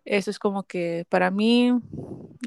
eso 0.05 0.31
es 0.31 0.39
como 0.39 0.65
que 0.65 1.07
para 1.11 1.31
mí 1.31 1.73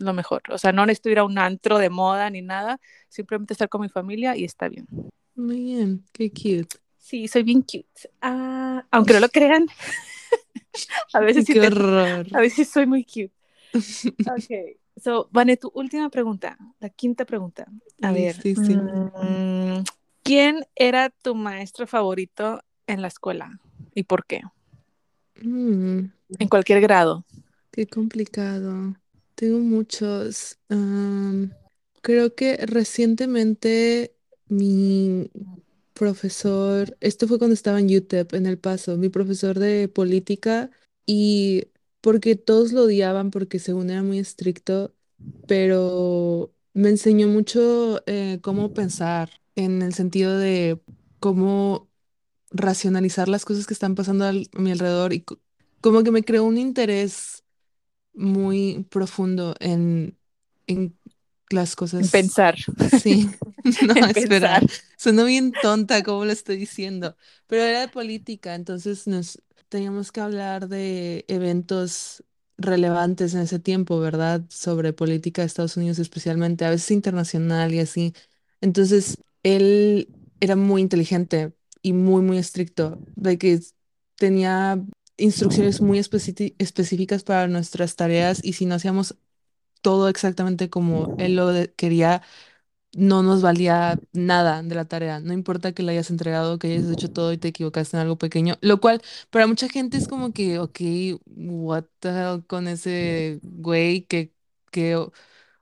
lo 0.01 0.13
mejor, 0.13 0.43
o 0.51 0.57
sea, 0.57 0.71
no 0.71 0.85
necesito 0.85 1.09
ir 1.09 1.19
a 1.19 1.23
un 1.25 1.37
antro 1.37 1.77
de 1.79 1.89
moda 1.89 2.29
ni 2.29 2.41
nada, 2.41 2.79
simplemente 3.09 3.53
estar 3.53 3.69
con 3.69 3.81
mi 3.81 3.89
familia 3.89 4.35
y 4.37 4.45
está 4.45 4.69
bien. 4.69 4.87
muy 5.35 5.61
bien, 5.61 6.05
qué 6.13 6.29
cute. 6.31 6.77
Sí, 7.11 7.27
soy 7.27 7.43
bien 7.43 7.61
cute. 7.61 8.09
Ah, 8.21 8.85
aunque 8.89 9.11
no 9.11 9.19
lo 9.19 9.27
crean, 9.33 9.67
a 11.11 11.19
veces 11.19 11.45
Qué 11.45 11.59
horror. 11.59 12.25
a 12.33 12.39
veces 12.39 12.69
soy 12.69 12.85
muy 12.85 13.03
cute. 13.03 13.31
Ok, 14.25 14.77
so, 14.95 15.27
Vane, 15.33 15.57
tu 15.57 15.69
última 15.75 16.09
pregunta, 16.09 16.57
la 16.79 16.89
quinta 16.89 17.25
pregunta. 17.25 17.67
A 18.01 18.13
ver, 18.13 18.37
Listísimo. 18.37 19.11
mm, 19.17 19.83
¿quién 20.23 20.65
era 20.73 21.09
tu 21.09 21.35
maestro 21.35 21.85
favorito 21.85 22.63
en 22.87 23.01
la 23.01 23.09
escuela 23.09 23.59
y 23.93 24.03
por 24.03 24.25
qué? 24.25 24.41
Mm, 25.43 26.11
En 26.39 26.47
cualquier 26.47 26.79
grado. 26.79 27.25
qué 27.71 27.87
complicado. 27.87 28.95
Tengo 29.35 29.59
muchos. 29.59 30.57
creo 32.01 32.35
que 32.35 32.57
recientemente 32.65 34.15
mi 34.47 35.29
profesor, 36.01 36.97
esto 36.99 37.27
fue 37.27 37.37
cuando 37.37 37.53
estaba 37.53 37.79
en 37.79 37.95
UTEP, 37.95 38.33
en 38.33 38.47
El 38.47 38.57
Paso, 38.57 38.97
mi 38.97 39.09
profesor 39.09 39.59
de 39.59 39.87
política, 39.87 40.71
y 41.05 41.65
porque 42.01 42.35
todos 42.35 42.71
lo 42.73 42.83
odiaban 42.85 43.29
porque 43.31 43.59
según 43.59 43.91
era 43.91 44.01
muy 44.03 44.17
estricto, 44.19 44.95
pero 45.45 46.53
me 46.73 46.89
enseñó 46.89 47.27
mucho 47.27 48.01
eh, 48.07 48.39
cómo 48.41 48.73
pensar 48.73 49.29
en 49.55 49.83
el 49.83 49.93
sentido 49.93 50.37
de 50.39 50.81
cómo 51.19 51.87
racionalizar 52.51 53.29
las 53.29 53.45
cosas 53.45 53.67
que 53.67 53.73
están 53.75 53.95
pasando 53.95 54.25
al- 54.25 54.49
a 54.53 54.59
mi 54.61 54.71
alrededor 54.71 55.13
y 55.13 55.21
co- 55.23 55.39
como 55.81 56.03
que 56.03 56.11
me 56.11 56.23
creó 56.23 56.45
un 56.45 56.57
interés 56.57 57.43
muy 58.13 58.85
profundo 58.89 59.55
en, 59.59 60.17
en 60.67 60.97
las 61.49 61.75
cosas. 61.75 62.09
pensar, 62.11 62.55
Sí, 62.89 63.29
no, 63.87 63.93
espera, 64.07 64.61
sonó 64.97 65.25
bien 65.25 65.53
tonta 65.61 66.03
como 66.03 66.25
lo 66.25 66.31
estoy 66.31 66.57
diciendo, 66.57 67.15
pero 67.47 67.63
era 67.63 67.81
de 67.81 67.87
política, 67.87 68.55
entonces 68.55 69.07
nos 69.07 69.41
teníamos 69.69 70.11
que 70.11 70.21
hablar 70.21 70.67
de 70.67 71.25
eventos 71.27 72.23
relevantes 72.57 73.33
en 73.33 73.41
ese 73.41 73.59
tiempo, 73.59 73.99
¿verdad? 73.99 74.43
Sobre 74.49 74.93
política 74.93 75.41
de 75.41 75.47
Estados 75.47 75.77
Unidos 75.77 75.99
especialmente, 75.99 76.65
a 76.65 76.69
veces 76.69 76.91
internacional 76.91 77.73
y 77.73 77.79
así. 77.79 78.13
Entonces, 78.61 79.17
él 79.43 80.09
era 80.39 80.55
muy 80.55 80.81
inteligente 80.81 81.53
y 81.81 81.93
muy, 81.93 82.21
muy 82.21 82.37
estricto, 82.37 82.99
de 83.15 83.37
que 83.37 83.59
tenía 84.15 84.79
instrucciones 85.17 85.81
muy 85.81 85.99
específicas 85.99 87.23
para 87.23 87.47
nuestras 87.47 87.95
tareas 87.95 88.39
y 88.43 88.53
si 88.53 88.65
no 88.65 88.75
hacíamos 88.75 89.15
todo 89.81 90.09
exactamente 90.09 90.69
como 90.69 91.15
él 91.19 91.35
lo 91.35 91.51
quería, 91.75 92.21
no 92.93 93.23
nos 93.23 93.41
valía 93.41 93.99
nada 94.13 94.63
de 94.63 94.75
la 94.75 94.85
tarea. 94.85 95.19
No 95.19 95.33
importa 95.33 95.71
que 95.73 95.83
la 95.83 95.91
hayas 95.93 96.09
entregado, 96.11 96.59
que 96.59 96.67
hayas 96.67 96.89
hecho 96.91 97.09
todo 97.09 97.31
y 97.33 97.37
te 97.37 97.49
equivocaste 97.49 97.97
en 97.97 98.01
algo 98.03 98.17
pequeño. 98.17 98.55
Lo 98.61 98.79
cual 98.81 99.01
para 99.29 99.47
mucha 99.47 99.69
gente 99.69 99.97
es 99.97 100.07
como 100.07 100.33
que, 100.33 100.59
ok, 100.59 100.79
what 101.35 101.85
the 101.99 102.09
hell 102.09 102.45
con 102.47 102.67
ese 102.67 103.39
güey 103.43 104.03
que, 104.05 104.33
que, 104.71 104.95
o, 104.97 105.11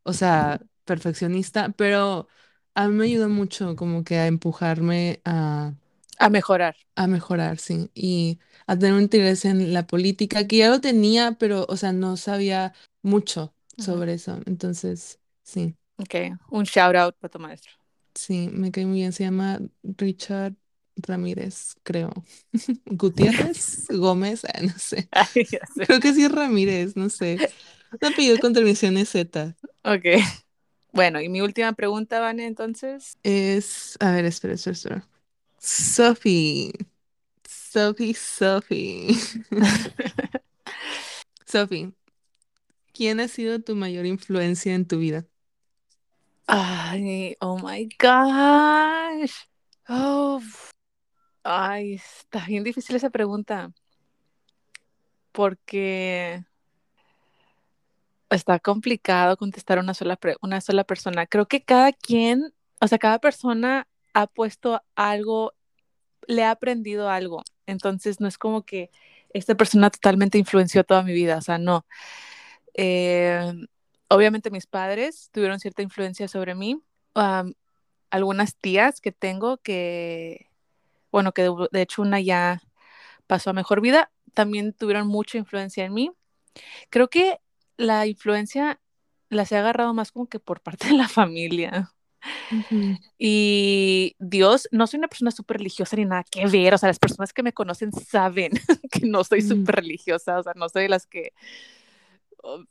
o 0.03 0.13
sea, 0.13 0.61
perfeccionista, 0.85 1.71
pero 1.71 2.27
a 2.75 2.87
mí 2.89 2.95
me 2.95 3.05
ayudó 3.05 3.29
mucho 3.29 3.75
como 3.75 4.03
que 4.03 4.17
a 4.19 4.27
empujarme 4.27 5.21
a, 5.25 5.73
A 6.17 6.29
mejorar. 6.29 6.75
a 6.95 7.07
mejorar, 7.07 7.59
sí, 7.59 7.89
y 7.93 8.39
a 8.67 8.77
tener 8.77 8.93
un 8.95 9.01
interés 9.03 9.45
en 9.45 9.73
la 9.73 9.87
política, 9.87 10.47
que 10.47 10.57
ya 10.57 10.69
lo 10.69 10.81
tenía, 10.81 11.33
pero, 11.39 11.65
o 11.69 11.77
sea, 11.77 11.93
no 11.93 12.17
sabía 12.17 12.73
mucho 13.01 13.53
sobre 13.77 14.13
eso. 14.15 14.39
Entonces, 14.45 15.19
sí. 15.43 15.75
Ok, 15.99 16.15
un 16.49 16.63
shout 16.63 16.95
out 16.95 17.15
para 17.19 17.29
tu 17.29 17.39
maestro. 17.39 17.71
Sí, 18.15 18.49
me 18.51 18.71
cae 18.71 18.85
muy 18.85 18.99
bien. 18.99 19.11
Se 19.11 19.23
llama 19.23 19.59
Richard 19.83 20.55
Ramírez, 20.95 21.75
creo. 21.83 22.11
Gutiérrez, 22.85 23.87
Gómez, 23.89 24.45
ah, 24.45 24.61
no 24.61 24.73
sé. 24.77 25.07
Ay. 25.11 25.45
Creo 25.75 25.99
que 25.99 26.13
sí 26.13 26.23
es 26.23 26.31
Ramírez, 26.31 26.95
no 26.95 27.09
sé. 27.09 27.37
Un 27.91 28.07
apellido 28.07 28.37
con 28.39 28.55
Z. 28.55 29.55
Ok, 29.83 30.05
bueno, 30.91 31.21
y 31.21 31.29
mi 31.29 31.41
última 31.41 31.73
pregunta, 31.73 32.19
Vane, 32.19 32.45
entonces. 32.45 33.17
Es, 33.23 33.95
a 33.99 34.11
ver, 34.11 34.25
espera, 34.25 34.55
espera, 34.55 34.73
espera. 34.73 35.07
Sophie, 35.59 36.73
Sophie, 37.47 38.13
Sophie. 38.13 39.15
Sophie, 41.45 41.93
¿quién 42.93 43.19
ha 43.19 43.27
sido 43.27 43.59
tu 43.59 43.75
mayor 43.75 44.05
influencia 44.05 44.73
en 44.73 44.85
tu 44.85 44.97
vida? 44.99 45.25
Ay, 46.51 47.35
oh 47.41 47.59
my 47.59 47.87
gosh. 47.99 49.45
Oh, 49.87 50.41
ay, 51.43 51.93
está 51.95 52.45
bien 52.47 52.63
difícil 52.63 52.95
esa 52.95 53.11
pregunta 53.11 53.71
porque 55.31 56.43
está 58.31 58.59
complicado 58.59 59.37
contestar 59.37 59.77
una 59.77 59.93
sola, 59.93 60.17
una 60.41 60.59
sola 60.61 60.83
persona. 60.85 61.27
Creo 61.27 61.47
que 61.47 61.63
cada 61.63 61.91
quien, 61.93 62.51
o 62.81 62.87
sea, 62.87 62.97
cada 62.97 63.19
persona 63.19 63.87
ha 64.15 64.25
puesto 64.25 64.81
algo, 64.95 65.53
le 66.27 66.43
ha 66.45 66.51
aprendido 66.51 67.09
algo. 67.09 67.43
Entonces 67.67 68.19
no 68.19 68.27
es 68.27 68.39
como 68.39 68.63
que 68.63 68.89
esta 69.33 69.53
persona 69.55 69.91
totalmente 69.91 70.39
influenció 70.39 70.83
toda 70.83 71.03
mi 71.03 71.13
vida, 71.13 71.37
o 71.37 71.41
sea, 71.41 71.59
no. 71.59 71.85
Eh, 72.73 73.53
obviamente 74.09 74.51
mis 74.51 74.67
padres 74.67 75.29
tuvieron 75.31 75.59
cierta 75.59 75.81
influencia 75.81 76.27
sobre 76.27 76.55
mí. 76.55 76.81
Algunas 78.09 78.55
tías 78.55 79.01
que 79.01 79.11
tengo 79.11 79.57
que 79.57 80.49
bueno, 81.11 81.31
que 81.31 81.43
de, 81.43 81.67
de 81.71 81.81
hecho 81.81 82.01
una 82.01 82.19
ya 82.19 82.61
pasó 83.27 83.49
a 83.49 83.53
mejor 83.53 83.81
vida, 83.81 84.11
también 84.33 84.73
tuvieron 84.73 85.07
mucha 85.07 85.37
influencia 85.37 85.85
en 85.85 85.93
mí. 85.93 86.11
Creo 86.89 87.09
que 87.09 87.39
la 87.77 88.05
influencia 88.07 88.79
las 89.29 89.51
he 89.51 89.57
agarrado 89.57 89.93
más 89.93 90.11
como 90.11 90.27
que 90.27 90.39
por 90.39 90.61
parte 90.61 90.87
de 90.87 90.93
la 90.93 91.07
familia. 91.07 91.91
Y 93.17 94.15
Dios, 94.19 94.67
no 94.71 94.87
soy 94.87 94.97
una 94.97 95.07
persona 95.07 95.31
súper 95.31 95.57
religiosa 95.57 95.95
ni 95.95 96.05
nada 96.05 96.25
que 96.29 96.45
ver, 96.47 96.73
o 96.73 96.77
sea, 96.77 96.87
las 96.87 96.99
personas 96.99 97.31
que 97.31 97.43
me 97.43 97.53
conocen 97.53 97.91
saben 97.93 98.51
que 98.91 99.05
no 99.05 99.23
soy 99.23 99.41
súper 99.41 99.75
religiosa, 99.75 100.39
o 100.39 100.43
sea, 100.43 100.53
no 100.55 100.67
soy 100.67 100.83
de 100.83 100.89
las 100.89 101.05
que 101.05 101.31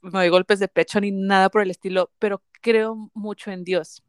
me 0.01 0.11
doy 0.11 0.29
golpes 0.29 0.59
de 0.59 0.69
pecho 0.69 1.01
ni 1.01 1.11
nada 1.11 1.51
por 1.51 1.63
el 1.63 1.71
estilo, 1.71 2.11
pero 2.19 2.43
creo 2.61 3.11
mucho 3.15 3.51
en 3.51 3.65
Dios. 3.65 4.03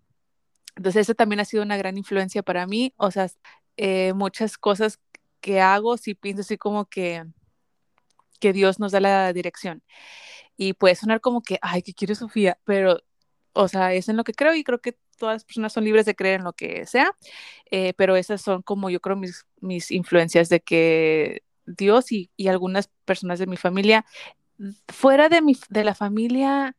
Entonces, 0.75 1.01
eso 1.01 1.15
también 1.15 1.39
ha 1.41 1.45
sido 1.45 1.63
una 1.63 1.77
gran 1.77 1.97
influencia 1.97 2.43
para 2.43 2.65
mí, 2.67 2.93
o 2.97 3.11
sea, 3.11 3.29
eh, 3.77 4.13
muchas 4.13 4.57
cosas 4.57 4.99
que 5.41 5.61
hago, 5.61 5.97
sí 5.97 6.15
pienso 6.15 6.41
así 6.41 6.57
como 6.57 6.85
que, 6.85 7.25
que 8.39 8.53
Dios 8.53 8.79
nos 8.79 8.91
da 8.91 8.99
la 8.99 9.33
dirección. 9.33 9.83
Y 10.57 10.73
puede 10.73 10.95
sonar 10.95 11.21
como 11.21 11.41
que, 11.41 11.59
ay, 11.61 11.81
¿qué 11.81 11.93
quiere 11.93 12.15
Sofía? 12.15 12.59
Pero, 12.65 13.01
o 13.53 13.67
sea, 13.67 13.93
es 13.93 14.09
en 14.09 14.17
lo 14.17 14.23
que 14.23 14.33
creo 14.33 14.55
y 14.55 14.63
creo 14.63 14.81
que 14.81 14.97
todas 15.17 15.35
las 15.35 15.45
personas 15.45 15.73
son 15.73 15.83
libres 15.85 16.05
de 16.05 16.15
creer 16.15 16.39
en 16.39 16.45
lo 16.45 16.53
que 16.53 16.85
sea, 16.85 17.11
eh, 17.71 17.93
pero 17.95 18.15
esas 18.15 18.41
son 18.41 18.61
como 18.63 18.89
yo 18.89 19.01
creo 19.01 19.15
mis, 19.17 19.45
mis 19.61 19.91
influencias 19.91 20.49
de 20.49 20.61
que 20.61 21.43
Dios 21.65 22.11
y, 22.11 22.31
y 22.37 22.47
algunas 22.47 22.89
personas 23.05 23.39
de 23.39 23.47
mi 23.47 23.57
familia, 23.57 24.05
fuera 24.87 25.29
de, 25.29 25.41
mi, 25.41 25.55
de 25.69 25.83
la 25.83 25.95
familia, 25.95 26.75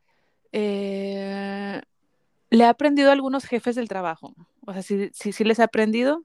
eh, 0.52 1.80
le 2.50 2.64
he 2.64 2.66
aprendido 2.66 3.10
a 3.10 3.12
algunos 3.12 3.44
jefes 3.44 3.76
del 3.76 3.88
trabajo. 3.88 4.34
O 4.66 4.72
sea, 4.72 4.82
sí, 4.82 5.10
sí, 5.12 5.32
sí 5.32 5.44
les 5.44 5.58
he 5.58 5.62
aprendido, 5.62 6.24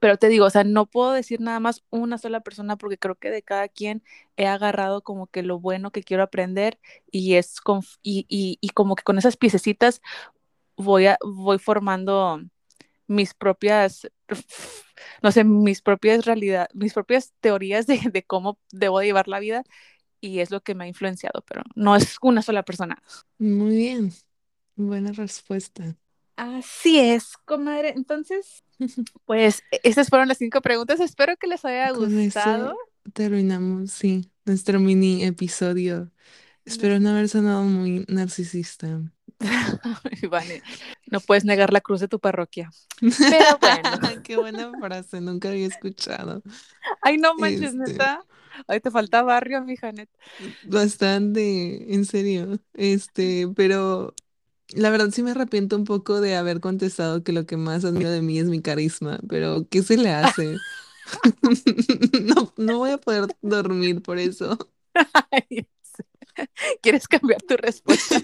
pero 0.00 0.16
te 0.18 0.28
digo, 0.28 0.46
o 0.46 0.50
sea, 0.50 0.64
no 0.64 0.86
puedo 0.86 1.12
decir 1.12 1.40
nada 1.40 1.58
más 1.60 1.84
una 1.90 2.18
sola 2.18 2.40
persona 2.40 2.76
porque 2.76 2.98
creo 2.98 3.16
que 3.16 3.30
de 3.30 3.42
cada 3.42 3.68
quien 3.68 4.02
he 4.36 4.46
agarrado 4.46 5.02
como 5.02 5.26
que 5.26 5.42
lo 5.42 5.58
bueno 5.58 5.90
que 5.90 6.02
quiero 6.04 6.22
aprender 6.22 6.78
y 7.10 7.34
es 7.34 7.60
con, 7.60 7.82
y, 8.02 8.26
y, 8.28 8.68
como 8.70 8.94
que 8.94 9.02
con 9.02 9.18
esas 9.18 9.36
piececitas 9.36 10.00
voy, 10.76 11.06
voy 11.22 11.58
formando 11.58 12.40
mis 13.08 13.34
propias, 13.34 14.08
no 15.22 15.32
sé, 15.32 15.44
mis 15.44 15.82
propias 15.82 16.24
realidades, 16.24 16.68
mis 16.74 16.94
propias 16.94 17.32
teorías 17.40 17.86
de, 17.86 17.98
de, 18.12 18.22
cómo 18.24 18.58
debo 18.70 19.02
llevar 19.02 19.28
la 19.28 19.40
vida 19.40 19.64
y 20.20 20.40
es 20.40 20.50
lo 20.50 20.60
que 20.60 20.74
me 20.74 20.84
ha 20.84 20.88
influenciado, 20.88 21.42
pero 21.46 21.62
no 21.74 21.96
es 21.96 22.16
una 22.22 22.42
sola 22.42 22.62
persona. 22.62 23.02
Muy 23.38 23.76
bien, 23.76 24.12
buena 24.76 25.12
respuesta. 25.12 25.96
Así 26.36 26.98
es, 26.98 27.36
comadre. 27.44 27.90
Entonces, 27.90 28.64
pues 29.26 29.62
esas 29.82 30.08
fueron 30.08 30.28
las 30.28 30.38
cinco 30.38 30.60
preguntas. 30.62 31.00
Espero 31.00 31.36
que 31.36 31.46
les 31.46 31.64
haya 31.64 31.90
gustado. 31.90 32.76
terminamos, 33.12 33.90
sí, 33.90 34.30
nuestro 34.44 34.80
mini 34.80 35.24
episodio. 35.24 36.10
Espero 36.64 37.00
no 37.00 37.10
haber 37.10 37.28
sonado 37.28 37.64
muy 37.64 38.04
narcisista. 38.08 39.00
vale, 40.30 40.62
no 41.10 41.20
puedes 41.20 41.44
negar 41.44 41.72
la 41.72 41.80
cruz 41.80 42.00
de 42.00 42.08
tu 42.08 42.20
parroquia. 42.20 42.70
Pero 43.00 43.58
bueno. 43.60 44.22
Qué 44.22 44.36
buena 44.36 44.70
frase, 44.78 45.20
nunca 45.20 45.48
había 45.48 45.66
escuchado. 45.66 46.42
Ay, 47.02 47.18
no 47.18 47.34
manches, 47.36 47.74
Este, 47.74 47.78
neta. 47.78 48.24
Ay, 48.66 48.80
te 48.80 48.90
falta 48.90 49.22
barrio, 49.22 49.62
mi 49.64 49.76
Janet. 49.76 50.10
bastante, 50.62 51.94
en 51.94 52.04
serio. 52.04 52.58
Este, 52.74 53.48
pero 53.56 54.14
la 54.74 54.90
verdad 54.90 55.10
sí 55.10 55.22
me 55.22 55.32
arrepiento 55.32 55.76
un 55.76 55.84
poco 55.84 56.20
de 56.20 56.36
haber 56.36 56.60
contestado 56.60 57.22
que 57.24 57.32
lo 57.32 57.46
que 57.46 57.56
más 57.56 57.84
admiro 57.84 58.10
de 58.10 58.22
mí 58.22 58.38
es 58.38 58.46
mi 58.46 58.60
carisma, 58.62 59.20
pero 59.28 59.66
¿qué 59.70 59.82
se 59.82 59.96
le 59.96 60.10
hace? 60.10 60.56
No, 62.22 62.52
no 62.56 62.78
voy 62.78 62.90
a 62.90 62.98
poder 62.98 63.26
dormir 63.42 64.00
por 64.02 64.18
eso. 64.18 64.56
¿Quieres 66.82 67.08
cambiar 67.08 67.42
tu 67.42 67.56
respuesta? 67.56 68.22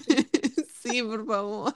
Sí, 0.89 1.03
por 1.03 1.25
favor. 1.25 1.73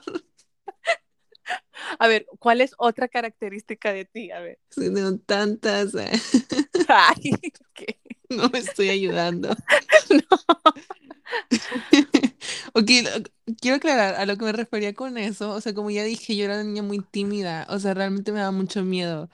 A 1.98 2.08
ver, 2.08 2.26
¿cuál 2.38 2.60
es 2.60 2.74
otra 2.78 3.08
característica 3.08 3.92
de 3.92 4.04
ti? 4.04 4.30
A 4.30 4.40
ver. 4.40 4.58
Sí, 4.70 4.92
Tengo 4.92 5.18
tantas, 5.18 5.94
eh, 5.94 6.10
Ay, 6.88 7.32
¿qué? 7.74 7.98
no 8.30 8.48
me 8.48 8.58
estoy 8.58 8.90
ayudando. 8.90 9.50
Ok, 12.74 12.88
lo- 13.04 13.54
quiero 13.60 13.76
aclarar 13.76 14.14
a 14.16 14.26
lo 14.26 14.36
que 14.36 14.44
me 14.44 14.52
refería 14.52 14.94
con 14.94 15.18
eso. 15.18 15.50
O 15.52 15.60
sea, 15.60 15.74
como 15.74 15.90
ya 15.90 16.04
dije, 16.04 16.36
yo 16.36 16.44
era 16.44 16.54
una 16.54 16.64
niña 16.64 16.82
muy 16.82 17.00
tímida. 17.00 17.66
O 17.70 17.78
sea, 17.78 17.94
realmente 17.94 18.32
me 18.32 18.38
daba 18.40 18.52
mucho 18.52 18.82
miedo 18.84 19.28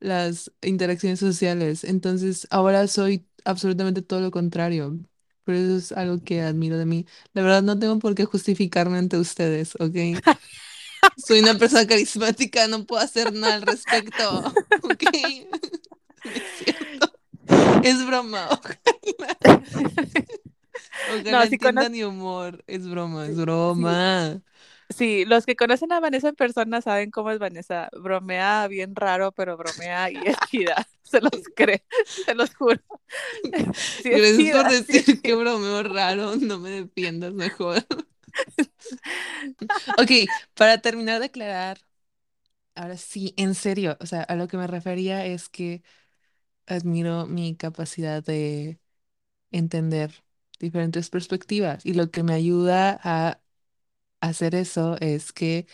las 0.00 0.52
interacciones 0.62 1.20
sociales. 1.20 1.84
Entonces, 1.84 2.46
ahora 2.50 2.86
soy 2.88 3.28
absolutamente 3.44 4.02
todo 4.02 4.20
lo 4.20 4.30
contrario. 4.30 4.98
Pero 5.48 5.58
eso 5.58 5.76
es 5.78 5.92
algo 5.92 6.22
que 6.24 6.42
admiro 6.42 6.78
de 6.78 6.86
mí. 6.86 7.06
La 7.34 7.42
verdad, 7.42 7.62
no 7.62 7.78
tengo 7.78 7.98
por 8.00 8.14
qué 8.14 8.26
justificarme 8.26 8.98
ante 8.98 9.18
ustedes, 9.18 9.76
¿ok? 9.76 9.96
Soy 11.16 11.40
una 11.40 11.56
persona 11.58 11.86
carismática, 11.86 12.68
no 12.68 12.86
puedo 12.86 13.02
hacer 13.02 13.32
nada 13.32 13.54
al 13.56 13.62
respecto, 13.62 14.44
¿ok? 14.82 15.04
No 16.24 16.30
es. 16.32 16.64
Es 17.82 18.04
broma. 18.06 18.48
Ojalá, 18.50 19.38
ojalá 21.06 21.30
No, 21.30 21.46
si 21.46 21.58
entiendan 21.58 21.92
mi 21.92 22.02
humor. 22.04 22.64
Es 22.66 22.88
broma, 22.88 23.26
es 23.26 23.36
broma. 23.36 23.96
sí, 23.96 24.42
los 25.26 25.46
que 25.46 25.56
conocen 25.56 25.92
a 25.92 26.00
Vanessa 26.00 26.28
en 26.30 26.34
persona 26.36 26.80
saben 26.80 27.10
cómo 27.10 27.30
es 27.30 27.38
Vanessa. 27.38 27.88
Bromea 27.92 28.66
bien 28.68 28.94
raro, 28.96 29.32
pero 29.32 29.56
bromea 29.56 30.10
y 30.10 30.16
es 30.26 30.36
chida. 30.50 30.86
Se 31.02 31.20
los 31.20 31.32
cree, 31.54 31.84
se 32.24 32.34
los 32.34 32.54
juro. 32.54 32.80
Sí, 34.02 34.10
es 34.12 34.26
Gracias 34.36 34.46
por 34.50 34.68
sí 34.68 34.68
decir 34.68 35.22
que 35.22 35.34
bromeo 35.34 35.82
raro. 35.82 36.36
No 36.36 36.58
me 36.58 36.70
defiendas 36.70 37.32
mejor. 37.34 37.84
Ok, 39.98 40.10
para 40.54 40.78
terminar 40.80 41.20
de 41.20 41.26
aclarar, 41.26 41.78
ahora 42.74 42.96
sí, 42.96 43.34
en 43.36 43.54
serio, 43.54 43.96
o 44.00 44.06
sea, 44.06 44.22
a 44.22 44.36
lo 44.36 44.48
que 44.48 44.56
me 44.56 44.66
refería 44.66 45.26
es 45.26 45.48
que 45.48 45.82
admiro 46.66 47.26
mi 47.26 47.56
capacidad 47.56 48.22
de 48.24 48.80
entender 49.52 50.12
diferentes 50.60 51.10
perspectivas 51.10 51.86
y 51.86 51.94
lo 51.94 52.10
que 52.10 52.22
me 52.24 52.34
ayuda 52.34 53.00
a 53.02 53.40
hacer 54.20 54.54
eso 54.54 54.96
es 55.00 55.32
que 55.32 55.66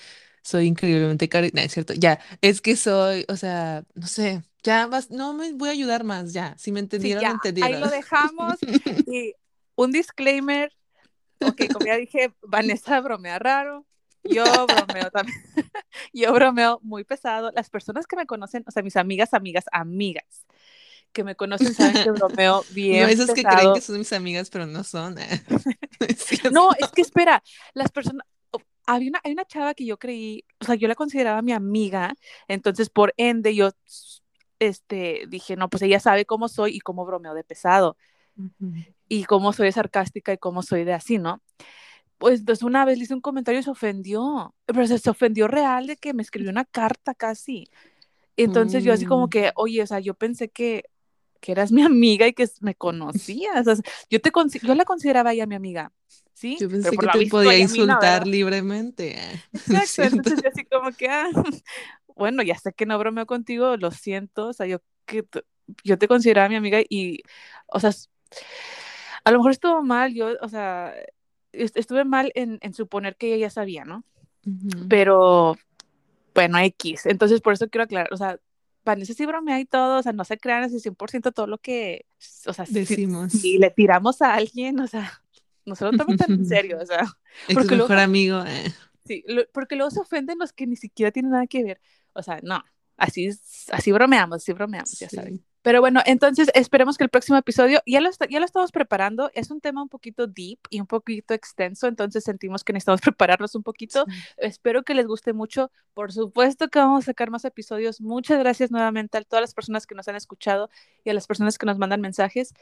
soy 0.42 0.66
increíblemente 0.66 1.28
carismática, 1.28 1.66
es 1.66 1.72
cierto, 1.72 1.94
ya, 1.94 2.20
es 2.42 2.60
que 2.60 2.76
soy, 2.76 3.24
o 3.28 3.36
sea, 3.36 3.84
no 3.94 4.06
sé, 4.06 4.42
ya 4.62 4.86
vas, 4.86 5.10
no 5.10 5.34
me 5.34 5.52
voy 5.54 5.68
a 5.70 5.72
ayudar 5.72 6.04
más, 6.04 6.32
ya, 6.32 6.54
si 6.58 6.72
me 6.72 6.80
Sí, 6.98 7.16
entendieron, 7.16 7.18
ya, 7.18 7.44
ahí 7.60 7.76
entendieron. 7.76 7.80
lo 7.80 7.90
dejamos. 7.90 8.64
Y 9.06 9.34
un 9.74 9.92
disclaimer, 9.92 10.72
ok, 11.42 11.62
como 11.72 11.86
ya 11.86 11.96
dije, 11.96 12.34
Vanessa 12.42 13.00
bromea 13.00 13.38
raro, 13.38 13.86
yo 14.24 14.68
bromeo 14.68 15.10
también, 15.10 15.38
yo 16.14 16.32
bromeo 16.34 16.80
muy 16.82 17.04
pesado. 17.04 17.52
Las 17.54 17.70
personas 17.70 18.06
que 18.06 18.16
me 18.16 18.26
conocen, 18.26 18.64
o 18.66 18.70
sea, 18.72 18.82
mis 18.82 18.96
amigas, 18.96 19.34
amigas, 19.34 19.66
amigas, 19.72 20.46
que 21.12 21.24
me 21.24 21.36
conocen 21.36 21.74
saben 21.74 21.98
que 22.00 22.10
bromeo 22.12 22.66
No, 22.90 23.06
bien 23.06 23.08
esos 23.08 23.32
que 23.32 23.46
creen 23.46 23.72
que 23.72 23.80
pesado. 23.80 23.82
son 23.82 23.98
mis 23.98 24.12
amigas, 24.12 24.50
pero 24.50 24.66
no 24.66 24.84
son. 24.84 25.16
No 26.00 26.06
es 26.08 26.18
cierto. 26.24 26.50
No, 26.50 26.70
es 26.78 26.92
que 26.92 27.02
espera, 27.02 27.42
las 27.74 27.90
personas, 27.92 28.26
había 28.86 29.08
una, 29.10 29.20
hay 29.24 29.32
una 29.32 29.44
chava 29.46 29.74
que 29.74 29.86
yo 29.86 29.98
creí, 29.98 30.44
o 30.60 30.64
sea, 30.64 30.74
yo 30.76 30.88
la 30.88 30.94
consideraba 30.94 31.42
mi 31.42 31.52
amiga, 31.52 32.14
entonces 32.48 32.90
por 32.90 33.14
ende 33.16 33.54
yo, 33.54 33.70
este, 34.58 35.24
dije, 35.28 35.56
no, 35.56 35.68
pues 35.70 35.82
ella 35.82 36.00
sabe 36.00 36.26
cómo 36.26 36.48
soy 36.48 36.76
y 36.76 36.80
cómo 36.80 37.04
bromeo 37.06 37.34
de 37.34 37.44
pesado. 37.44 37.96
Ujú. 38.38 38.84
y 39.08 39.24
cómo 39.24 39.52
soy 39.52 39.66
de 39.66 39.72
sarcástica 39.72 40.32
y 40.32 40.38
cómo 40.38 40.62
soy 40.62 40.84
de 40.84 40.92
así, 40.94 41.18
¿no? 41.18 41.42
Pues 42.18 42.40
entonces 42.40 42.64
una 42.64 42.84
vez 42.84 42.98
le 42.98 43.04
hice 43.04 43.14
un 43.14 43.20
comentario 43.20 43.60
y 43.60 43.64
se 43.64 43.70
ofendió, 43.70 44.54
pero 44.66 44.86
se, 44.86 44.98
se 44.98 45.10
ofendió 45.10 45.48
real 45.48 45.86
de 45.86 45.96
que 45.96 46.14
me 46.14 46.22
escribió 46.22 46.50
una 46.50 46.64
carta 46.64 47.14
casi. 47.14 47.70
Entonces 48.36 48.84
yo 48.84 48.92
así 48.94 49.06
como 49.06 49.28
Mm, 49.28 49.30
que, 49.30 49.52
oye, 49.56 49.82
o 49.82 49.88
sea, 49.88 50.00
yo 50.00 50.14
pensé 50.14 50.50
que, 50.50 50.84
que 51.44 51.52
eras 51.52 51.72
mi 51.72 51.82
amiga 51.84 52.26
y 52.28 52.32
que 52.34 52.48
me 52.62 52.74
conocías. 52.76 53.66
O 53.66 53.76
sea, 53.76 53.84
yo, 54.10 54.20
te, 54.20 54.32
consi- 54.32 54.60
yo 54.62 54.74
la 54.74 54.84
consideraba 54.86 55.32
ella 55.32 55.46
mi 55.46 55.54
amiga, 55.56 55.92
¿sí? 56.34 56.56
Yo 56.60 56.70
pensé 56.70 56.98
que 56.98 57.08
te 57.08 57.22
podía 57.22 57.58
no, 57.58 57.62
insultar 57.62 58.22
¿verdad? 58.22 58.28
libremente. 58.28 59.16
No 59.66 59.78
es 59.80 59.98
Exacto, 59.98 60.16
entonces 60.16 60.42
yo 60.42 60.48
así 60.50 60.64
como 60.66 60.92
que, 60.96 61.08
ah, 61.08 61.28
bueno, 62.16 62.42
ya 62.42 62.56
sé 62.58 62.72
que 62.72 62.86
no 62.86 62.98
bromeo 62.98 63.26
contigo, 63.26 63.76
lo 63.76 63.90
siento, 63.90 64.48
o 64.48 64.52
sea, 64.52 64.66
yo 64.66 64.78
que 65.06 65.24
yo 65.84 65.98
te 65.98 66.08
consideraba 66.08 66.48
mi 66.48 66.56
amiga 66.56 66.80
y, 66.88 67.22
o 67.68 67.80
sea, 67.80 67.90
a 69.24 69.30
lo 69.30 69.38
mejor 69.38 69.52
estuvo 69.52 69.82
mal, 69.82 70.14
yo, 70.14 70.30
o 70.40 70.48
sea, 70.48 70.94
est- 71.52 71.76
estuve 71.76 72.04
mal 72.04 72.32
en, 72.34 72.58
en 72.62 72.74
suponer 72.74 73.16
que 73.16 73.28
ella 73.28 73.46
ya 73.46 73.50
sabía, 73.50 73.84
¿no? 73.84 74.04
Ujú. 74.46 74.70
Pero, 74.88 75.56
bueno, 76.34 76.58
X, 76.60 77.06
entonces 77.06 77.40
por 77.40 77.54
eso 77.54 77.68
quiero 77.70 77.84
aclarar, 77.84 78.12
o 78.12 78.16
sea, 78.16 78.40
Vanessa 78.84 79.14
sí 79.14 79.24
bromea 79.26 79.60
y 79.60 79.64
todo, 79.64 79.98
o 79.98 80.02
sea, 80.02 80.12
no 80.12 80.24
se 80.24 80.38
crean 80.38 80.64
ese 80.64 80.78
100% 80.78 81.32
todo 81.32 81.46
lo 81.46 81.58
que, 81.58 82.06
o 82.46 82.52
sea, 82.52 82.66
si, 82.66 82.72
si 82.74 82.78
Decimos. 82.80 83.34
le 83.44 83.70
tiramos 83.70 84.20
a 84.22 84.34
alguien, 84.34 84.78
o 84.80 84.86
sea, 84.86 85.22
no 85.64 85.74
se 85.74 85.84
lo 85.84 85.92
tomen 85.92 86.16
tan 86.16 86.32
en 86.32 86.46
serio, 86.46 86.78
o 86.80 86.86
sea, 86.86 87.00
Ex 87.48 87.54
porque 87.54 87.76
luego 87.76 87.84
mejor 87.88 87.96
se 87.98 88.02
amigo. 88.04 88.44
eh. 88.46 88.72
Sí, 89.06 89.22
lo- 89.26 89.46
porque 89.52 89.76
luego 89.76 89.90
se 89.90 90.00
ofenden 90.00 90.38
los 90.38 90.52
que 90.52 90.66
ni 90.66 90.76
siquiera 90.76 91.10
tienen 91.12 91.32
nada 91.32 91.46
que 91.46 91.62
ver. 91.64 91.80
O 92.14 92.22
sea, 92.22 92.40
no. 92.42 92.62
Así, 92.96 93.28
así 93.72 93.92
bromeamos, 93.92 94.36
así 94.36 94.52
bromeamos, 94.52 94.92
ya 94.98 95.08
Sí. 95.08 95.16
saben. 95.16 95.44
Pero 95.64 95.80
bueno, 95.80 96.02
entonces 96.04 96.50
esperemos 96.52 96.98
que 96.98 97.04
el 97.04 97.08
próximo 97.10 97.38
episodio, 97.38 97.80
ya 97.86 98.02
lo, 98.02 98.10
ya 98.28 98.38
lo 98.38 98.44
estamos 98.44 98.70
preparando, 98.70 99.30
es 99.32 99.50
un 99.50 99.62
tema 99.62 99.82
un 99.82 99.88
poquito 99.88 100.26
deep 100.26 100.58
y 100.68 100.78
un 100.78 100.86
poquito 100.86 101.32
extenso, 101.32 101.86
entonces 101.86 102.22
sentimos 102.22 102.62
que 102.64 102.74
necesitamos 102.74 103.00
prepararnos 103.16 103.54
un 103.54 103.62
poquito. 103.62 104.04
Espero 104.36 104.82
que 104.82 104.92
les 104.92 105.06
guste 105.06 105.32
mucho. 105.32 105.70
Por 105.94 106.12
supuesto 106.12 106.68
que 106.68 106.78
vamos 106.78 107.04
a 107.04 107.06
sacar 107.06 107.30
más 107.30 107.46
episodios. 107.46 108.02
Muchas 108.02 108.38
gracias 108.38 108.70
nuevamente 108.70 109.16
a 109.16 109.22
todas 109.22 109.40
las 109.40 109.54
personas 109.54 109.86
que 109.86 109.94
nos 109.94 110.06
han 110.06 110.16
escuchado 110.16 110.68
y 111.02 111.08
a 111.08 111.14
las 111.14 111.26
personas 111.26 111.56
que 111.56 111.64
nos 111.64 111.78
mandan 111.78 112.02
mensajes. 112.02 112.52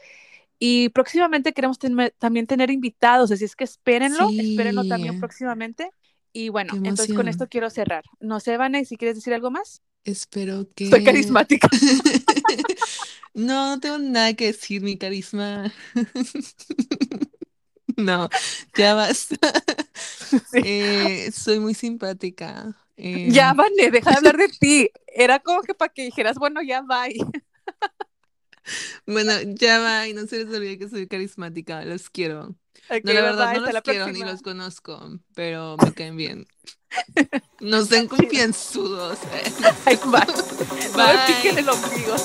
Y 0.57 0.87
próximamente 0.89 1.51
queremos 1.51 1.79
ten- 1.79 2.13
también 2.19 2.47
tener 2.47 2.71
invitados, 2.71 3.31
así 3.31 3.43
es 3.43 3.57
que 3.57 3.65
espérenlo, 3.65 4.29
espérenlo 4.39 4.87
también 4.87 5.15
Sí. 5.15 5.19
próximamente. 5.19 5.91
Y 6.31 6.47
bueno, 6.49 6.73
entonces 6.77 7.13
con 7.13 7.27
esto 7.27 7.47
quiero 7.49 7.69
cerrar. 7.69 8.05
No 8.21 8.39
sé, 8.39 8.55
Vane, 8.55 8.85
si 8.85 8.95
quieres 8.95 9.17
decir 9.17 9.33
algo 9.33 9.51
más. 9.51 9.81
Espero 10.03 10.67
que... 10.75 10.89
Soy 10.89 11.03
carismática. 11.03 11.69
No, 13.35 13.69
no 13.71 13.79
tengo 13.79 13.97
nada 13.97 14.35
que 14.35 14.45
decir, 14.45 14.83
mi 14.83 14.95
carisma. 14.97 15.73
No, 17.97 18.29
ya 18.75 18.93
basta. 18.95 19.37
Sí. 20.51 20.61
Eh, 20.63 21.31
soy 21.31 21.59
muy 21.59 21.75
simpática. 21.75 22.75
Eh, 22.97 23.27
Ya, 23.29 23.53
Vane, 23.53 23.91
deja 23.91 24.09
de 24.09 24.17
hablar 24.17 24.37
de 24.37 24.47
ti. 24.47 24.89
Era 25.07 25.39
como 25.39 25.61
que 25.61 25.75
para 25.75 25.93
que 25.93 26.03
dijeras, 26.05 26.37
bueno, 26.37 26.61
ya 26.63 26.81
bye. 26.81 27.19
Bueno, 29.05 29.33
ya 29.45 29.79
va, 29.79 30.07
y 30.07 30.13
no 30.13 30.25
se 30.25 30.43
les 30.43 30.55
olvide 30.55 30.79
que 30.79 30.89
soy 30.89 31.07
carismática, 31.07 31.85
los 31.85 32.09
quiero. 32.09 32.55
Ok, 32.89 33.03
No, 33.03 33.13
la 33.13 33.21
verdad, 33.21 33.51
bye, 33.51 33.59
no 33.59 33.65
los 33.65 33.73
la 33.73 33.81
quiero 33.83 34.07
ni 34.07 34.21
los 34.21 34.41
conozco, 34.41 35.19
pero 35.35 35.77
me 35.77 35.93
caen 35.93 36.17
bien. 36.17 36.47
No 37.59 37.85
sean 37.85 38.07
confianzudos. 38.07 39.19
Eh. 39.33 39.51
No 40.95 41.07
me 41.07 41.17
piquen 41.27 41.57
el 41.57 41.69
ombligo. 41.69 42.15